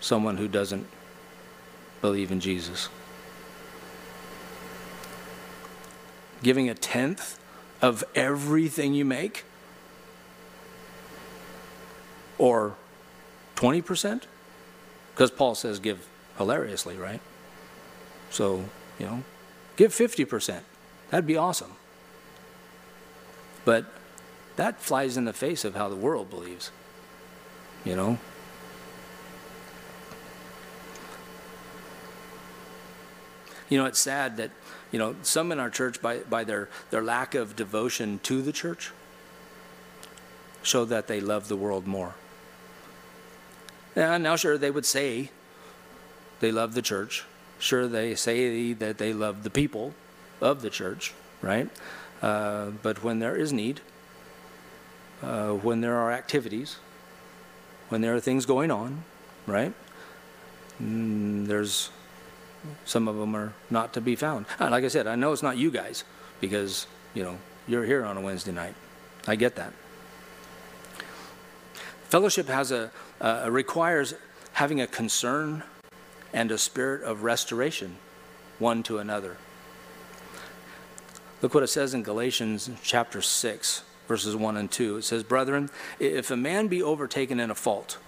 [0.00, 0.86] someone who doesn't
[2.00, 2.88] believe in Jesus.
[6.42, 7.38] Giving a tenth
[7.80, 9.44] of everything you make?
[12.36, 12.74] Or
[13.56, 14.22] 20%?
[15.14, 17.20] Because Paul says give hilariously, right?
[18.30, 18.64] So,
[18.98, 19.22] you know,
[19.76, 20.60] give 50%.
[21.10, 21.72] That'd be awesome.
[23.64, 23.86] But
[24.56, 26.70] that flies in the face of how the world believes,
[27.84, 28.18] you know?
[33.68, 34.50] You know, it's sad that
[34.90, 38.52] you know, some in our church, by, by their, their lack of devotion to the
[38.52, 38.90] church,
[40.62, 42.14] show that they love the world more.
[43.94, 45.30] And now, sure, they would say
[46.40, 47.24] they love the church.
[47.58, 49.94] Sure, they say that they love the people
[50.40, 51.12] of the church,
[51.42, 51.68] right?
[52.22, 53.80] Uh, but when there is need,
[55.22, 56.76] uh, when there are activities,
[57.88, 59.02] when there are things going on,
[59.46, 59.74] right?
[60.80, 61.90] Mm, there's
[62.84, 64.46] some of them are not to be found.
[64.60, 66.04] Uh, like I said, I know it's not you guys
[66.40, 68.74] because, you know, you're here on a Wednesday night.
[69.26, 69.72] I get that.
[72.08, 72.90] Fellowship has a,
[73.20, 74.14] uh, requires
[74.52, 75.62] having a concern
[76.32, 77.96] and a spirit of restoration
[78.58, 79.36] one to another.
[81.42, 84.96] Look what it says in Galatians chapter 6, verses 1 and 2.
[84.96, 87.98] It says, Brethren, if a man be overtaken in a fault,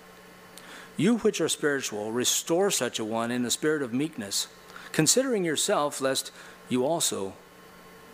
[1.01, 4.48] you which are spiritual, restore such a one in the spirit of meekness,
[4.92, 6.30] considering yourself, lest
[6.68, 7.32] you also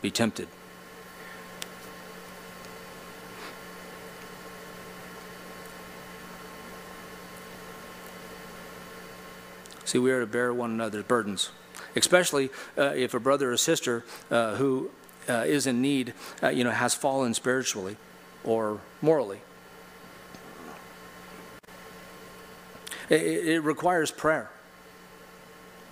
[0.00, 0.46] be tempted.
[9.84, 11.50] See, we are to bear one another's burdens,
[11.96, 14.90] especially uh, if a brother or sister uh, who
[15.28, 17.96] uh, is in need, uh, you know, has fallen spiritually
[18.44, 19.40] or morally.
[23.08, 24.50] It, it requires prayer,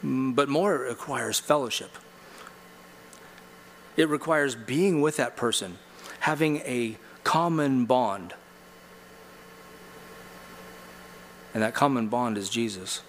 [0.04, 1.90] mm, but more, it requires fellowship.
[3.96, 5.78] It requires being with that person,
[6.20, 8.34] having a common bond.
[11.52, 13.02] And that common bond is Jesus.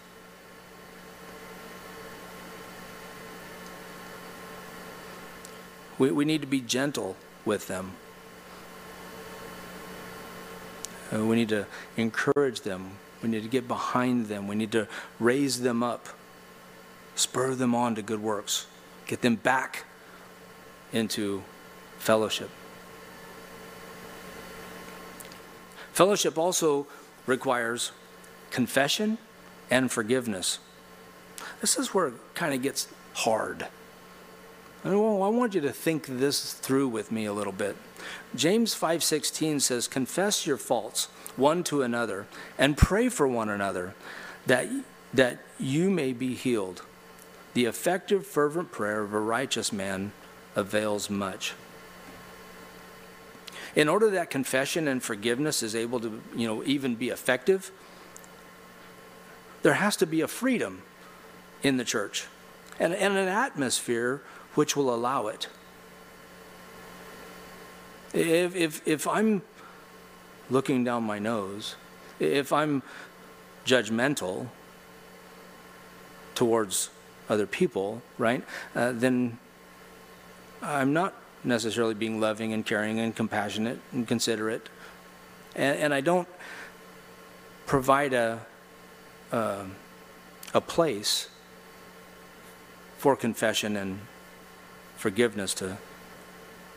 [5.98, 7.94] We, we need to be gentle with them.
[11.14, 11.66] Uh, we need to
[11.98, 12.98] encourage them.
[13.26, 14.48] We need to get behind them.
[14.48, 14.88] We need to
[15.20, 16.10] raise them up,
[17.16, 18.68] spur them on to good works,
[19.08, 19.86] get them back
[20.94, 21.42] into
[21.98, 22.52] fellowship.
[25.92, 26.86] Fellowship also
[27.26, 27.94] requires
[28.52, 29.18] confession
[29.72, 30.60] and forgiveness.
[31.62, 33.66] This is where it kind of gets hard.
[34.86, 37.76] I want you to think this through with me a little bit.
[38.36, 42.28] James 5:16 says, "Confess your faults one to another
[42.58, 43.96] and pray for one another
[44.46, 44.68] that
[45.14, 46.84] that you may be healed.
[47.56, 50.12] The effective fervent prayer of a righteous man
[50.56, 51.54] avails much."
[53.76, 57.72] In order that confession and forgiveness is able to, you know, even be effective,
[59.64, 60.84] there has to be a freedom
[61.64, 62.28] in the church
[62.80, 64.22] and, and an atmosphere
[64.56, 65.48] which will allow it.
[68.14, 69.42] If, if, if I'm
[70.50, 71.76] looking down my nose,
[72.20, 72.82] if I'm
[73.66, 74.48] judgmental
[76.34, 76.90] towards
[77.28, 78.44] other people, right,
[78.76, 79.38] uh, then
[80.62, 84.70] I'm not necessarily being loving and caring and compassionate and considerate.
[85.56, 86.28] And, and I don't
[87.66, 88.46] provide a,
[89.32, 89.66] uh,
[90.54, 91.30] a place
[92.98, 94.00] for confession and
[95.06, 95.78] forgiveness to,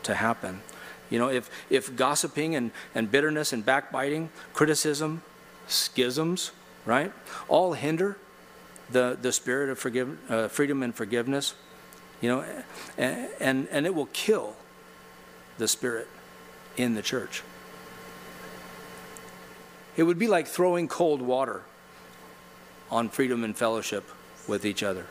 [0.03, 0.61] to happen.
[1.09, 5.23] You know, if, if gossiping and, and bitterness and backbiting, criticism,
[5.67, 6.51] schisms,
[6.85, 7.11] right,
[7.47, 8.17] all hinder
[8.91, 11.55] the, the spirit of forgive, uh, freedom and forgiveness,
[12.21, 12.45] you know,
[12.99, 14.55] and, and, and it will kill
[15.57, 16.07] the spirit
[16.77, 17.41] in the church.
[19.97, 21.63] It would be like throwing cold water
[22.91, 24.07] on freedom and fellowship
[24.47, 25.07] with each other.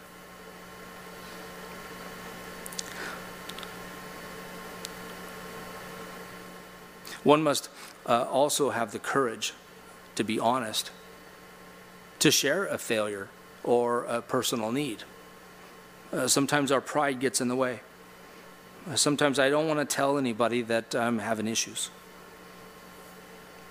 [7.28, 7.68] One must
[8.06, 9.52] uh, also have the courage
[10.18, 10.90] to be honest,
[12.20, 13.28] to share a failure
[13.62, 15.04] or a personal need.
[16.10, 17.80] Uh, sometimes our pride gets in the way.
[18.90, 21.90] Uh, sometimes I don't want to tell anybody that I'm having issues.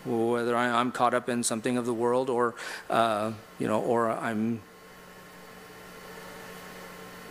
[0.05, 2.53] Whether I'm caught up in something of the world or,
[2.91, 4.61] uh, you know, or I'm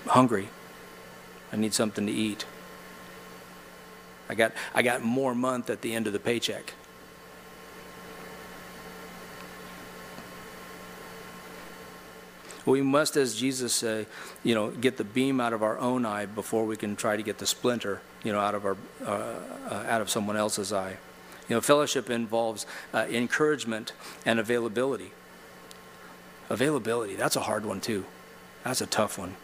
[0.09, 0.49] hungry.
[1.53, 2.45] I need something to eat.
[4.29, 6.75] I got, I got more month at the end of the paycheck.
[12.65, 14.07] We must, as Jesus say,
[14.43, 17.23] you know, get the beam out of our own eye before we can try to
[17.23, 19.35] get the splinter, you know, out of our, uh,
[19.71, 20.97] uh, out of someone else's eye.
[21.49, 23.93] You know, fellowship involves uh, encouragement
[24.25, 25.13] and availability.
[26.51, 28.05] Availability, that's a hard one too.
[28.65, 29.37] That's a tough one.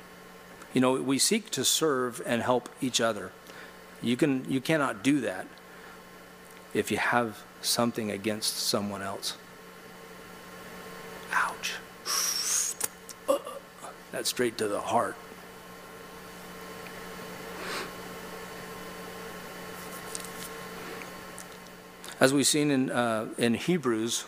[0.75, 3.31] You know, we seek to serve and help each other.
[4.03, 5.47] You, can, you cannot do that
[6.75, 9.37] if you have something against someone else.
[11.33, 11.75] Ouch.
[14.11, 15.17] That's straight to the heart.
[22.21, 24.27] As we've seen in, uh, in Hebrews,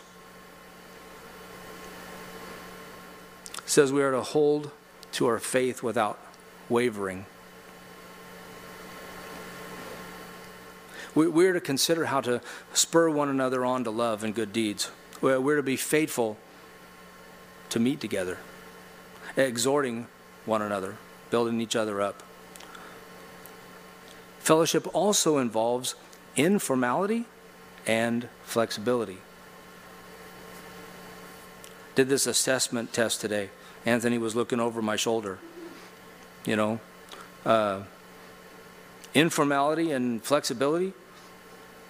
[3.65, 4.71] says we are to hold
[5.13, 6.19] to our faith without
[6.67, 7.25] wavering.
[11.15, 12.41] We're to consider how to
[12.73, 14.91] spur one another on to love and good deeds.
[15.21, 16.37] We're to be faithful
[17.69, 18.37] to meet together,
[19.37, 20.07] exhorting
[20.45, 20.97] one another,
[21.31, 22.21] building each other up.
[24.39, 25.95] Fellowship also involves
[26.35, 27.25] informality
[27.87, 29.17] and flexibility.
[31.95, 33.49] Did this assessment test today.
[33.85, 35.39] Anthony was looking over my shoulder.
[36.45, 36.79] You know,
[37.45, 37.83] uh,
[39.15, 40.91] Informality and flexibility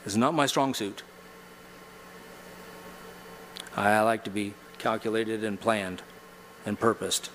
[0.06, 1.04] is not my strong suit.
[3.76, 6.02] I like to be calculated and planned
[6.66, 7.30] and purposed.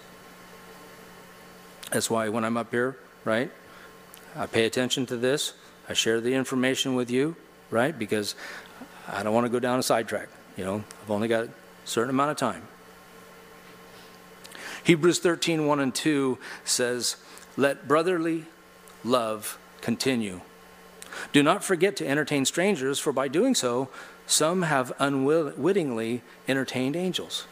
[1.91, 3.51] That's why when I'm up here, right,
[4.37, 5.53] I pay attention to this.
[5.89, 7.37] I share the information with you,
[7.71, 8.37] right, because
[9.09, 10.29] I don't want to go down a sidetrack.
[10.57, 11.51] You know, I've only got a
[11.85, 12.63] certain amount of time.
[14.85, 17.17] Hebrews 13, 1 and 2 says,
[17.57, 18.47] Let brotherly
[19.05, 20.41] love continue.
[21.33, 23.89] Do not forget to entertain strangers, for by doing so,
[24.27, 27.47] some have unwittingly entertained angels.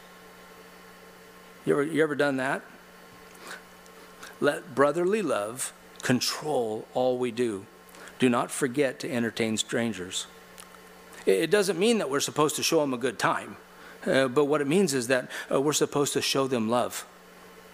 [1.65, 2.61] You ever, you ever done that?
[4.39, 7.65] Let brotherly love control all we do.
[8.19, 10.27] Do not forget to entertain strangers.
[11.25, 13.57] It doesn't mean that we're supposed to show them a good time,
[14.05, 17.05] uh, but what it means is that uh, we're supposed to show them love,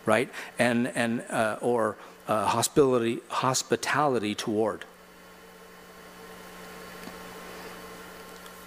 [0.06, 0.30] right?
[0.58, 1.96] And, and uh, or
[2.28, 4.86] uh, hospitality, hospitality toward.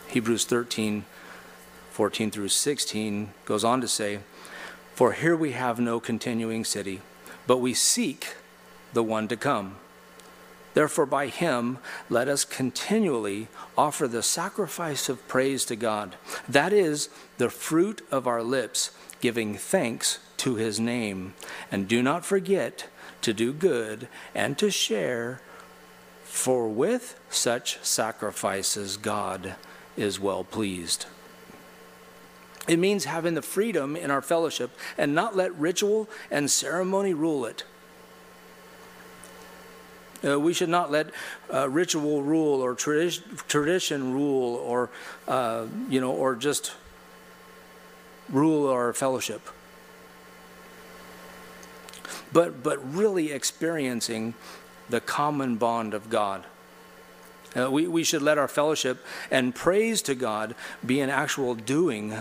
[0.09, 1.05] Hebrews 13,
[1.91, 4.21] 14 through 16 goes on to say,
[4.95, 7.03] For here we have no continuing city,
[7.47, 8.35] but we seek
[8.95, 9.77] the one to come.
[10.73, 11.77] Therefore, by him,
[12.09, 16.17] let us continually offer the sacrifice of praise to God.
[16.49, 21.35] That is the fruit of our lips, giving thanks to his name.
[21.71, 22.89] And do not forget
[23.21, 25.43] to do good and to share,
[26.25, 29.57] for with such sacrifices, God
[29.99, 31.07] is well pleased.
[32.69, 37.45] It means having the freedom in our fellowship and not let ritual and ceremony rule
[37.47, 37.65] it.
[40.25, 41.11] Uh, we should not let
[41.53, 44.91] uh, ritual rule or tradi- tradition rule or,
[45.29, 46.73] uh, you know, or just
[48.29, 49.49] rule our fellowship.
[52.33, 54.35] But, but really experiencing
[54.91, 56.45] the common bond of God.
[57.57, 62.15] Uh, we, we should let our fellowship and praise to God be an actual doing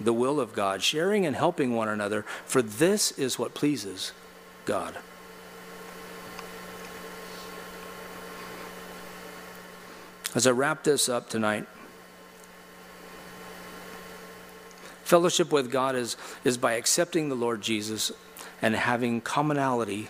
[0.00, 4.12] the will of God, sharing and helping one another, for this is what pleases
[4.66, 4.96] God.
[10.34, 11.66] As I wrap this up tonight,
[15.02, 18.12] fellowship with God is, is by accepting the Lord Jesus
[18.60, 20.08] and having commonality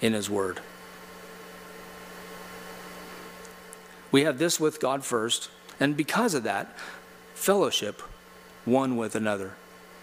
[0.00, 0.58] in His Word.
[4.12, 5.50] We have this with God first,
[5.80, 6.76] and because of that,
[7.34, 8.02] fellowship
[8.64, 9.54] one with another.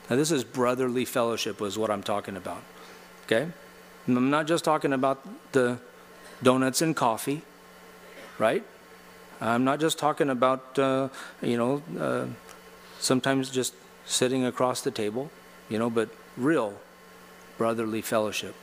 [0.09, 2.63] Now, this is brotherly fellowship, is what I'm talking about.
[3.25, 3.49] Okay?
[4.07, 5.79] I'm not just talking about the
[6.41, 7.41] donuts and coffee,
[8.37, 8.63] right?
[9.39, 11.09] I'm not just talking about, uh,
[11.41, 12.25] you know, uh,
[12.99, 13.73] sometimes just
[14.05, 15.31] sitting across the table,
[15.69, 16.79] you know, but real
[17.57, 18.55] brotherly fellowship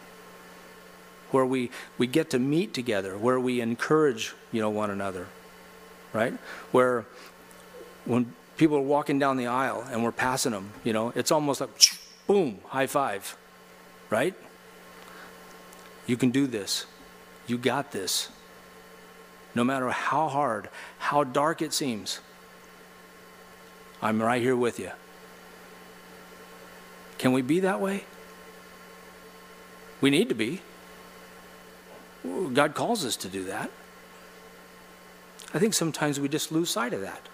[1.33, 5.27] where we, we get to meet together, where we encourage, you know, one another,
[6.13, 6.35] right?
[6.73, 7.07] Where
[8.05, 11.61] when people are walking down the aisle and we're passing them, you know, it's almost
[11.61, 11.71] like
[12.27, 13.37] boom, high five,
[14.11, 14.35] right?
[16.07, 16.87] You can do this.
[17.47, 18.29] You got this.
[19.55, 20.69] No matter how hard,
[20.99, 22.21] how dark it seems,
[24.03, 24.91] I'm right here with you.
[27.19, 28.05] Can we be that way?
[30.01, 30.63] We need to be.
[32.25, 33.71] God calls us to do that.
[35.53, 37.29] I think sometimes we just lose sight of that.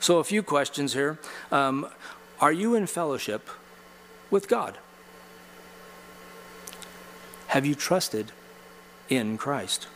[0.00, 1.18] So, a few questions here.
[1.50, 1.88] Um,
[2.40, 3.48] are you in fellowship
[4.30, 4.78] with God?
[7.48, 8.32] Have you trusted
[9.08, 9.88] in Christ?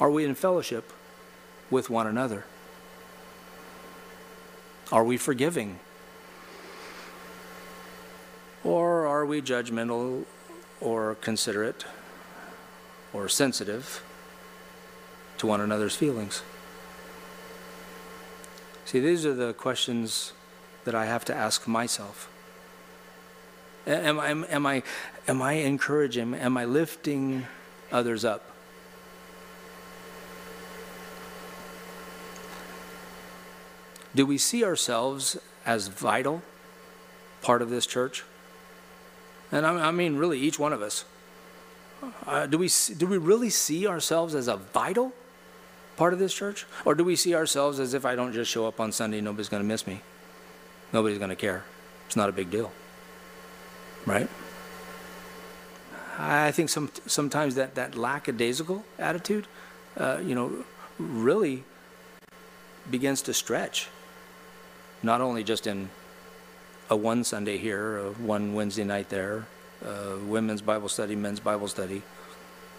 [0.00, 0.92] Are we in fellowship
[1.70, 2.44] with one another?
[4.92, 5.78] Are we forgiving?
[8.62, 10.24] Or are we judgmental
[10.80, 11.84] or considerate
[13.12, 14.02] or sensitive
[15.38, 16.42] to one another's feelings?
[18.84, 20.32] See, these are the questions
[20.84, 22.30] that I have to ask myself.
[23.86, 24.82] Am, am, am, I,
[25.28, 27.46] am I encouraging, am I lifting
[27.92, 28.53] others up?
[34.14, 35.36] Do we see ourselves
[35.66, 36.42] as vital
[37.42, 38.24] part of this church?
[39.50, 41.04] And I mean, really, each one of us.
[42.26, 45.12] Uh, do, we, do we really see ourselves as a vital
[45.96, 46.66] part of this church?
[46.84, 49.48] Or do we see ourselves as if I don't just show up on Sunday, nobody's
[49.48, 50.00] going to miss me?
[50.92, 51.64] Nobody's going to care.
[52.06, 52.72] It's not a big deal.
[54.06, 54.28] Right?
[56.18, 59.46] I think some, sometimes that, that lackadaisical attitude,
[59.96, 60.64] uh, you know,
[60.98, 61.64] really
[62.90, 63.88] begins to stretch
[65.04, 65.90] not only just in
[66.88, 69.46] a one Sunday here, a one Wednesday night there,
[69.84, 72.02] uh, women's Bible study, men's Bible study,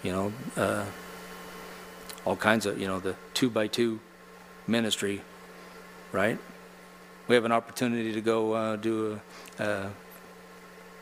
[0.01, 0.85] you know, uh,
[2.25, 3.99] all kinds of, you know, the two by two
[4.67, 5.21] ministry,
[6.11, 6.39] right?
[7.27, 9.19] We have an opportunity to go uh, do
[9.59, 9.89] a, uh,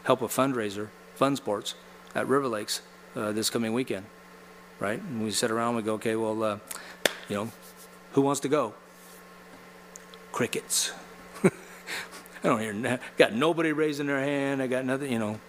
[0.03, 1.75] help a fundraiser, Fun Sports,
[2.15, 2.81] at River Lakes
[3.15, 4.05] uh, this coming weekend,
[4.79, 5.01] right?
[5.01, 6.57] And we sit around we go, okay, well, uh,
[7.29, 7.51] you know,
[8.11, 8.73] who wants to go?
[10.31, 10.91] Crickets.
[12.43, 14.61] I don't hear, got nobody raising their hand.
[14.61, 15.39] I got nothing, you know.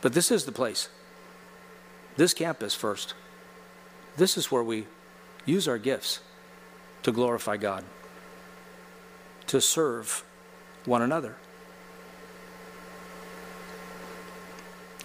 [0.00, 0.88] But this is the place.
[2.16, 3.14] This campus first.
[4.16, 4.86] This is where we
[5.46, 6.20] use our gifts
[7.04, 7.84] to glorify God,
[9.46, 10.24] to serve
[10.84, 11.36] one another.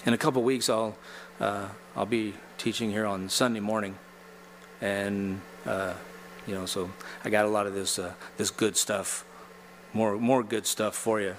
[0.06, 0.98] In a couple weeks, I'll
[1.40, 3.98] uh, I'll be teaching here on Sunday morning,
[4.82, 5.94] and uh,
[6.50, 6.90] you know, so
[7.24, 9.24] I got a lot of this uh, this good stuff,
[9.94, 11.36] more more good stuff for you.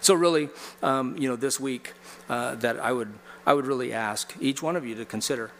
[0.00, 0.48] So really,
[0.82, 1.92] um, you know, this week
[2.30, 3.12] uh, that I would
[3.44, 5.50] I would really ask each one of you to consider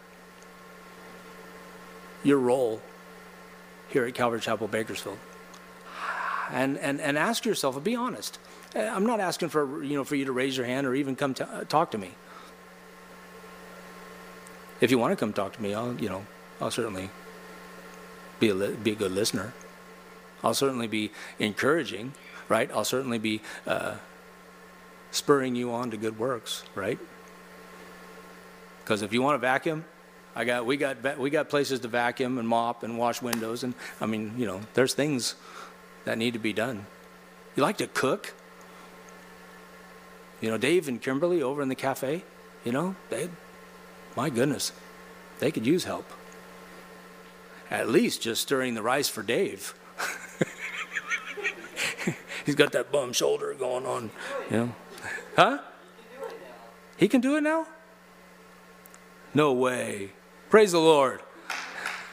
[2.24, 2.81] your role
[3.91, 5.18] here at Calvary Chapel Bakersfield,
[6.51, 8.39] and and and ask yourself and be honest.
[8.74, 11.14] Uh, I'm not asking for you know for you to raise your hand or even
[11.14, 12.12] come to, uh, talk to me.
[14.81, 16.24] If you want to come talk to me, I'll you know
[16.61, 17.11] I'll certainly
[18.38, 19.52] be a li- be a good listener.
[20.42, 22.12] I'll certainly be encouraging,
[22.48, 22.70] right?
[22.72, 23.96] I'll certainly be uh,
[25.11, 26.98] spurring you on to good works, right?
[28.82, 29.84] Because if you want to vacuum,
[30.34, 33.74] I got we got we got places to vacuum and mop and wash windows, and
[34.00, 35.34] I mean you know there's things
[36.04, 36.86] that need to be done.
[37.56, 38.34] You like to cook?
[40.40, 42.24] You know, Dave and Kimberly over in the cafe,
[42.64, 43.28] you know, they,
[44.16, 44.72] my goodness,
[45.38, 46.11] they could use help.
[47.70, 49.74] At least just stirring the rice for Dave.
[52.44, 54.10] He's got that bum shoulder going on,
[54.50, 54.74] you know.
[55.36, 55.58] Huh?
[56.96, 57.68] He can do it now?
[59.32, 60.10] No way.
[60.48, 61.20] Praise the Lord.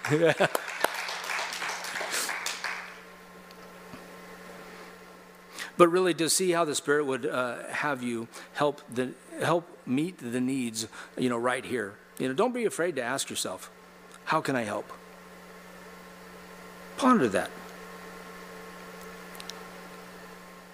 [5.77, 10.17] but really to see how the spirit would uh, have you help the help meet
[10.17, 10.87] the needs
[11.17, 13.69] you know right here you know don't be afraid to ask yourself
[14.25, 14.91] how can i help
[16.97, 17.49] ponder that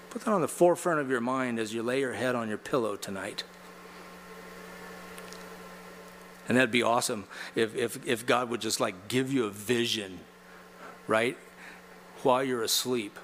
[0.09, 2.57] put that on the forefront of your mind as you lay your head on your
[2.57, 3.43] pillow tonight
[6.47, 10.19] and that'd be awesome if, if, if god would just like give you a vision
[11.07, 11.37] right
[12.21, 13.17] while you're asleep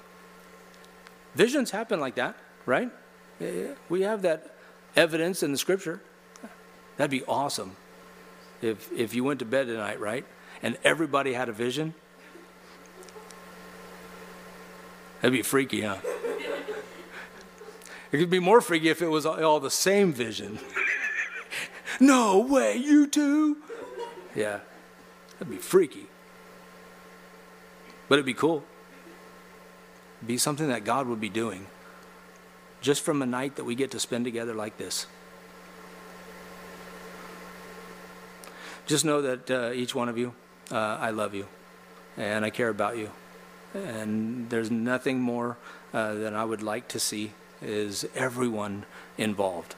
[1.34, 2.36] Visions happen like that,
[2.66, 2.90] right?
[3.88, 4.54] We have that
[4.96, 6.00] evidence in the scripture.
[6.96, 7.76] That'd be awesome
[8.60, 10.26] if, if you went to bed tonight, right?
[10.62, 11.94] And everybody had a vision.
[15.20, 15.98] That'd be freaky, huh?
[18.12, 20.58] It could be more freaky if it was all the same vision.
[22.00, 23.58] no way, you too?
[24.34, 24.60] Yeah,
[25.38, 26.06] that'd be freaky.
[28.08, 28.64] But it'd be cool
[30.26, 31.66] be something that God would be doing
[32.80, 35.06] just from a night that we get to spend together like this.
[38.86, 40.34] Just know that uh, each one of you,
[40.70, 41.46] uh, I love you
[42.16, 43.10] and I care about you.
[43.74, 45.56] And there's nothing more
[45.92, 48.84] uh, than I would like to see is everyone
[49.16, 49.74] involved.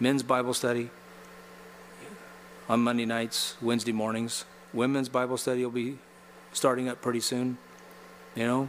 [0.00, 0.90] Men's Bible study
[2.68, 4.44] on Monday nights, Wednesday mornings.
[4.72, 5.98] Women's Bible study will be
[6.52, 7.58] starting up pretty soon.
[8.34, 8.68] You know,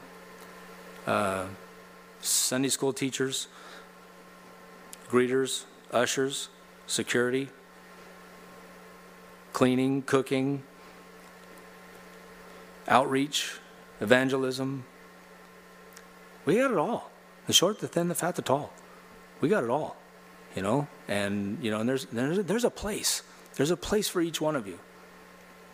[1.06, 1.46] uh,
[2.22, 3.48] Sunday school teachers,
[5.10, 6.50] greeters, ushers,
[6.88, 7.50] security,
[9.54, 10.64] cleaning, cooking,
[12.88, 13.60] outreach,
[14.00, 14.86] evangelism.
[16.46, 17.12] We got it all.
[17.48, 18.72] The short, the thin, the fat, the tall.
[19.42, 19.98] We got it all,
[20.56, 20.88] you know.
[21.08, 23.24] And you know, and there's there's there's a place.
[23.56, 24.80] There's a place for each one of you,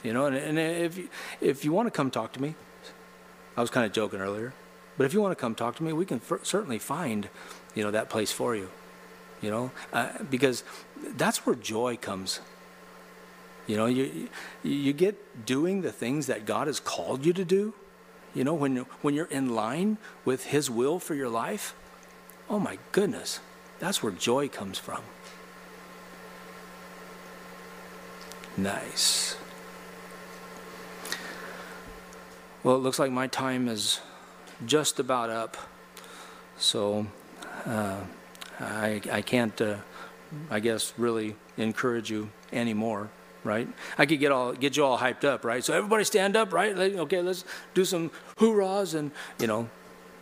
[0.03, 0.26] you know.
[0.26, 1.09] And, and if you,
[1.41, 2.55] if you want to come talk to me,
[3.57, 4.53] I was kind of joking earlier.
[4.97, 7.30] But if you want to come talk to me, we can f- certainly find,
[7.76, 8.69] you know, that place for you.
[9.41, 10.63] You know, uh, because
[11.15, 12.39] that's where joy comes.
[13.67, 14.30] You know, you
[14.63, 17.73] you get doing the things that God has called you to do.
[18.36, 21.73] You know, when when you're in line with His will for your life.
[22.49, 23.39] Oh my goodness,
[23.79, 25.01] that's where joy comes from.
[28.57, 29.36] Nice.
[32.63, 34.01] Well, it looks like my time is
[34.65, 35.57] just about up.
[36.57, 37.05] So
[37.65, 37.99] uh,
[38.59, 39.77] I, I can't, uh,
[40.49, 43.09] I guess, really encourage you anymore.
[43.45, 43.69] Right?
[43.97, 45.63] I could get all get you all hyped up, right?
[45.63, 46.75] So everybody stand up, right?
[46.75, 49.69] Like, Okay, let's do some hoorahs and you know,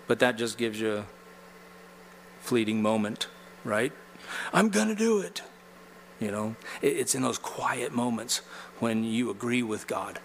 [0.07, 1.05] but that just gives you a
[2.41, 3.28] fleeting moment,
[3.63, 3.91] right?
[4.53, 5.41] I'm gonna do it.
[6.19, 8.41] You know, It- it's in those quiet moments
[8.80, 10.19] when you agree with God.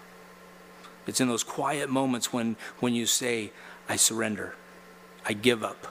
[1.07, 3.51] It's in those quiet moments when when you say,
[3.87, 4.55] I surrender,
[5.25, 5.87] I give up.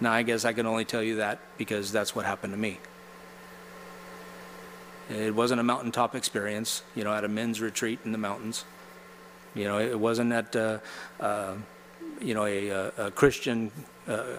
[0.00, 2.78] Now, I guess I can only tell you that because that's what happened to me.
[5.10, 8.64] It wasn't a mountaintop experience, you know, at a men's retreat in the mountains.
[9.54, 10.78] You know, it wasn't at, uh,
[11.18, 11.54] uh,
[12.20, 13.72] you know, a, a, a Christian
[14.06, 14.38] uh,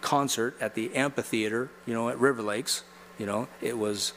[0.00, 2.84] concert at the amphitheater, you know, at River Lakes.
[3.18, 4.12] You know, it was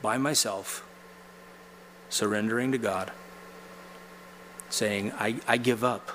[0.00, 0.86] by myself,
[2.08, 3.10] surrendering to God,
[4.70, 6.12] saying, I, I give up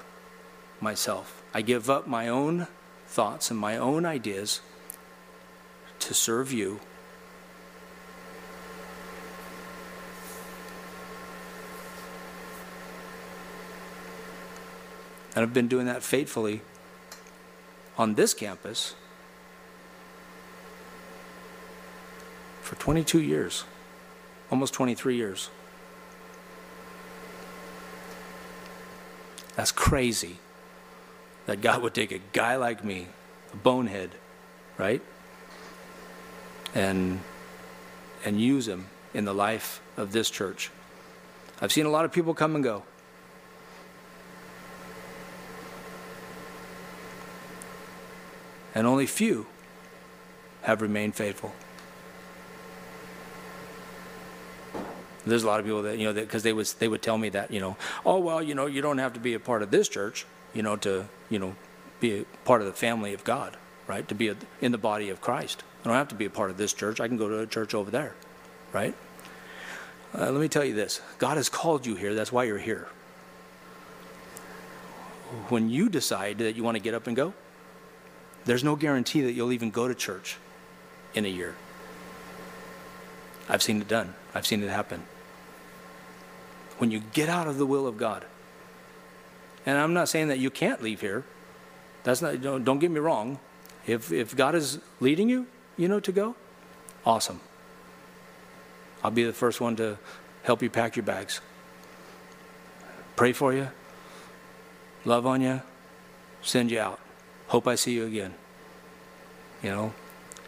[0.80, 1.43] myself.
[1.53, 2.67] I give up my own
[3.08, 4.62] thoughts and my own ideas
[5.99, 6.80] to serve you.
[15.36, 16.62] And I've been doing that faithfully
[17.97, 18.95] on this campus
[22.62, 23.64] for 22 years,
[24.51, 25.49] almost 23 years.
[29.55, 30.39] That's crazy
[31.48, 33.08] that God would take a guy like me,
[33.52, 34.12] a bonehead,
[34.78, 35.02] right?
[36.76, 37.22] And
[38.24, 40.70] and use him in the life of this church.
[41.60, 42.84] I've seen a lot of people come and go.
[48.76, 49.48] And only few
[50.62, 51.52] have remained faithful.
[55.26, 57.30] There's a lot of people that, you know, because they, would, they would tell me
[57.30, 57.76] that, you know,
[58.06, 60.62] oh, well, you know, you don't have to be a part of this church, you
[60.62, 61.55] know, to, you know,
[61.99, 63.57] be a part of the family of God,
[63.88, 64.07] right?
[64.07, 65.63] To be in the body of Christ.
[65.84, 66.99] I don't have to be a part of this church.
[66.99, 68.15] I can go to a church over there,
[68.73, 68.95] right?
[70.13, 72.13] Uh, let me tell you this God has called you here.
[72.13, 72.88] That's why you're here.
[75.49, 77.34] When you decide that you want to get up and go,
[78.45, 80.38] there's no guarantee that you'll even go to church
[81.13, 81.55] in a year.
[83.49, 85.03] I've seen it done, I've seen it happen.
[86.78, 88.25] When you get out of the will of God,
[89.68, 91.26] and I'm not saying that you can't leave here.
[92.03, 93.38] That's not, don't, don't get me wrong.
[93.86, 95.45] If, if God is leading you,
[95.76, 96.38] you know, to go,
[97.05, 97.41] awesome.
[99.03, 99.97] I'll be the first one to
[100.43, 101.41] help you pack your bags.
[103.18, 103.68] Pray for you,
[105.03, 105.61] love on you,
[106.41, 106.99] send you out.
[107.47, 108.34] Hope I see you again.
[109.61, 109.93] You know,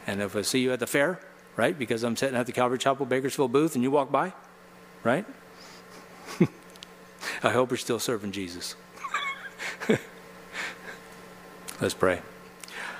[0.08, 1.20] and if I see you at the fair,
[1.58, 4.32] right, because I'm sitting at the Calvary Chapel Bakersfield booth and you walk by,
[5.04, 5.26] right?
[7.44, 8.76] I hope you're still serving Jesus.
[11.82, 12.22] Let's pray.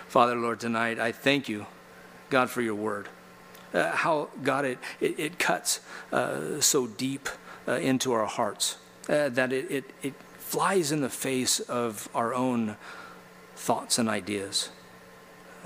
[0.08, 1.66] Father, Lord, tonight I thank you,
[2.30, 3.08] God, for your word.
[3.74, 7.30] Uh, how, God, it, it, it cuts uh, so deep
[7.68, 8.78] uh, into our hearts
[9.08, 12.76] uh, that it, it, it flies in the face of our own
[13.56, 14.70] thoughts and ideas.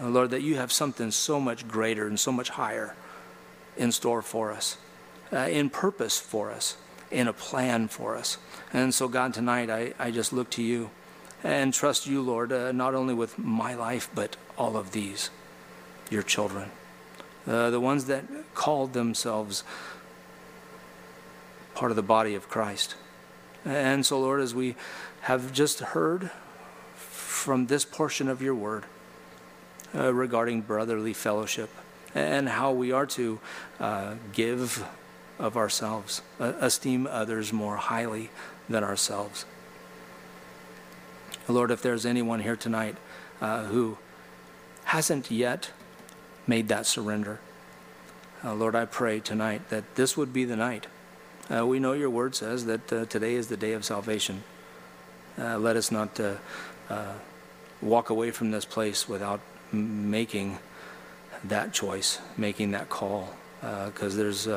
[0.02, 2.96] Uh, Lord, that you have something so much greater and so much higher
[3.78, 4.78] in store for us,
[5.32, 6.76] uh, in purpose for us,
[7.12, 8.38] in a plan for us.
[8.74, 10.90] And so, God, tonight I, I just look to you
[11.44, 15.30] and trust you, Lord, uh, not only with my life, but all of these,
[16.10, 16.72] your children,
[17.48, 19.64] uh, the ones that called themselves
[21.76, 22.96] part of the body of Christ.
[23.66, 24.76] And so, Lord, as we
[25.22, 26.32] have just heard
[26.96, 28.86] from this portion of your word
[29.96, 31.70] uh, regarding brotherly fellowship
[32.16, 33.40] and how we are to
[33.80, 34.86] uh, give
[35.40, 38.30] of ourselves, uh, esteem others more highly
[38.70, 39.46] than ourselves.
[41.48, 42.96] Lord, if there's anyone here tonight
[43.42, 43.98] uh, who
[44.86, 45.72] hasn't yet
[46.48, 47.40] made that surrender,
[48.44, 50.88] uh, Lord, I pray tonight that this would be the night.
[51.54, 54.44] Uh, we know your word says that uh, today is the day of salvation.
[55.38, 56.36] Uh, let us not uh,
[57.82, 59.42] walk away from this place without
[59.74, 60.60] m- making
[61.44, 64.48] that choice, making that call, because there's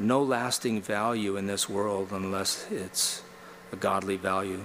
[0.00, 3.22] no lasting value in this world unless it's
[3.72, 4.64] a godly value.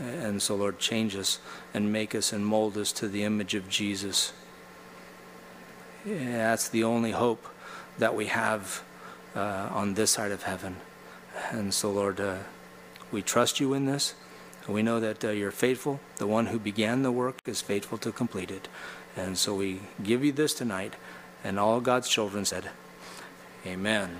[0.00, 1.38] And so, Lord, change us
[1.74, 4.32] and make us and mold us to the image of Jesus.
[6.06, 7.46] That's the only hope
[7.98, 8.82] that we have
[9.36, 10.76] uh, on this side of heaven.
[11.50, 12.38] And so, Lord, uh,
[13.12, 14.14] we trust you in this.
[14.66, 16.00] We know that uh, you're faithful.
[16.16, 18.68] The one who began the work is faithful to complete it.
[19.16, 20.94] And so we give you this tonight.
[21.42, 22.70] And all God's children said,
[23.66, 24.18] Amen.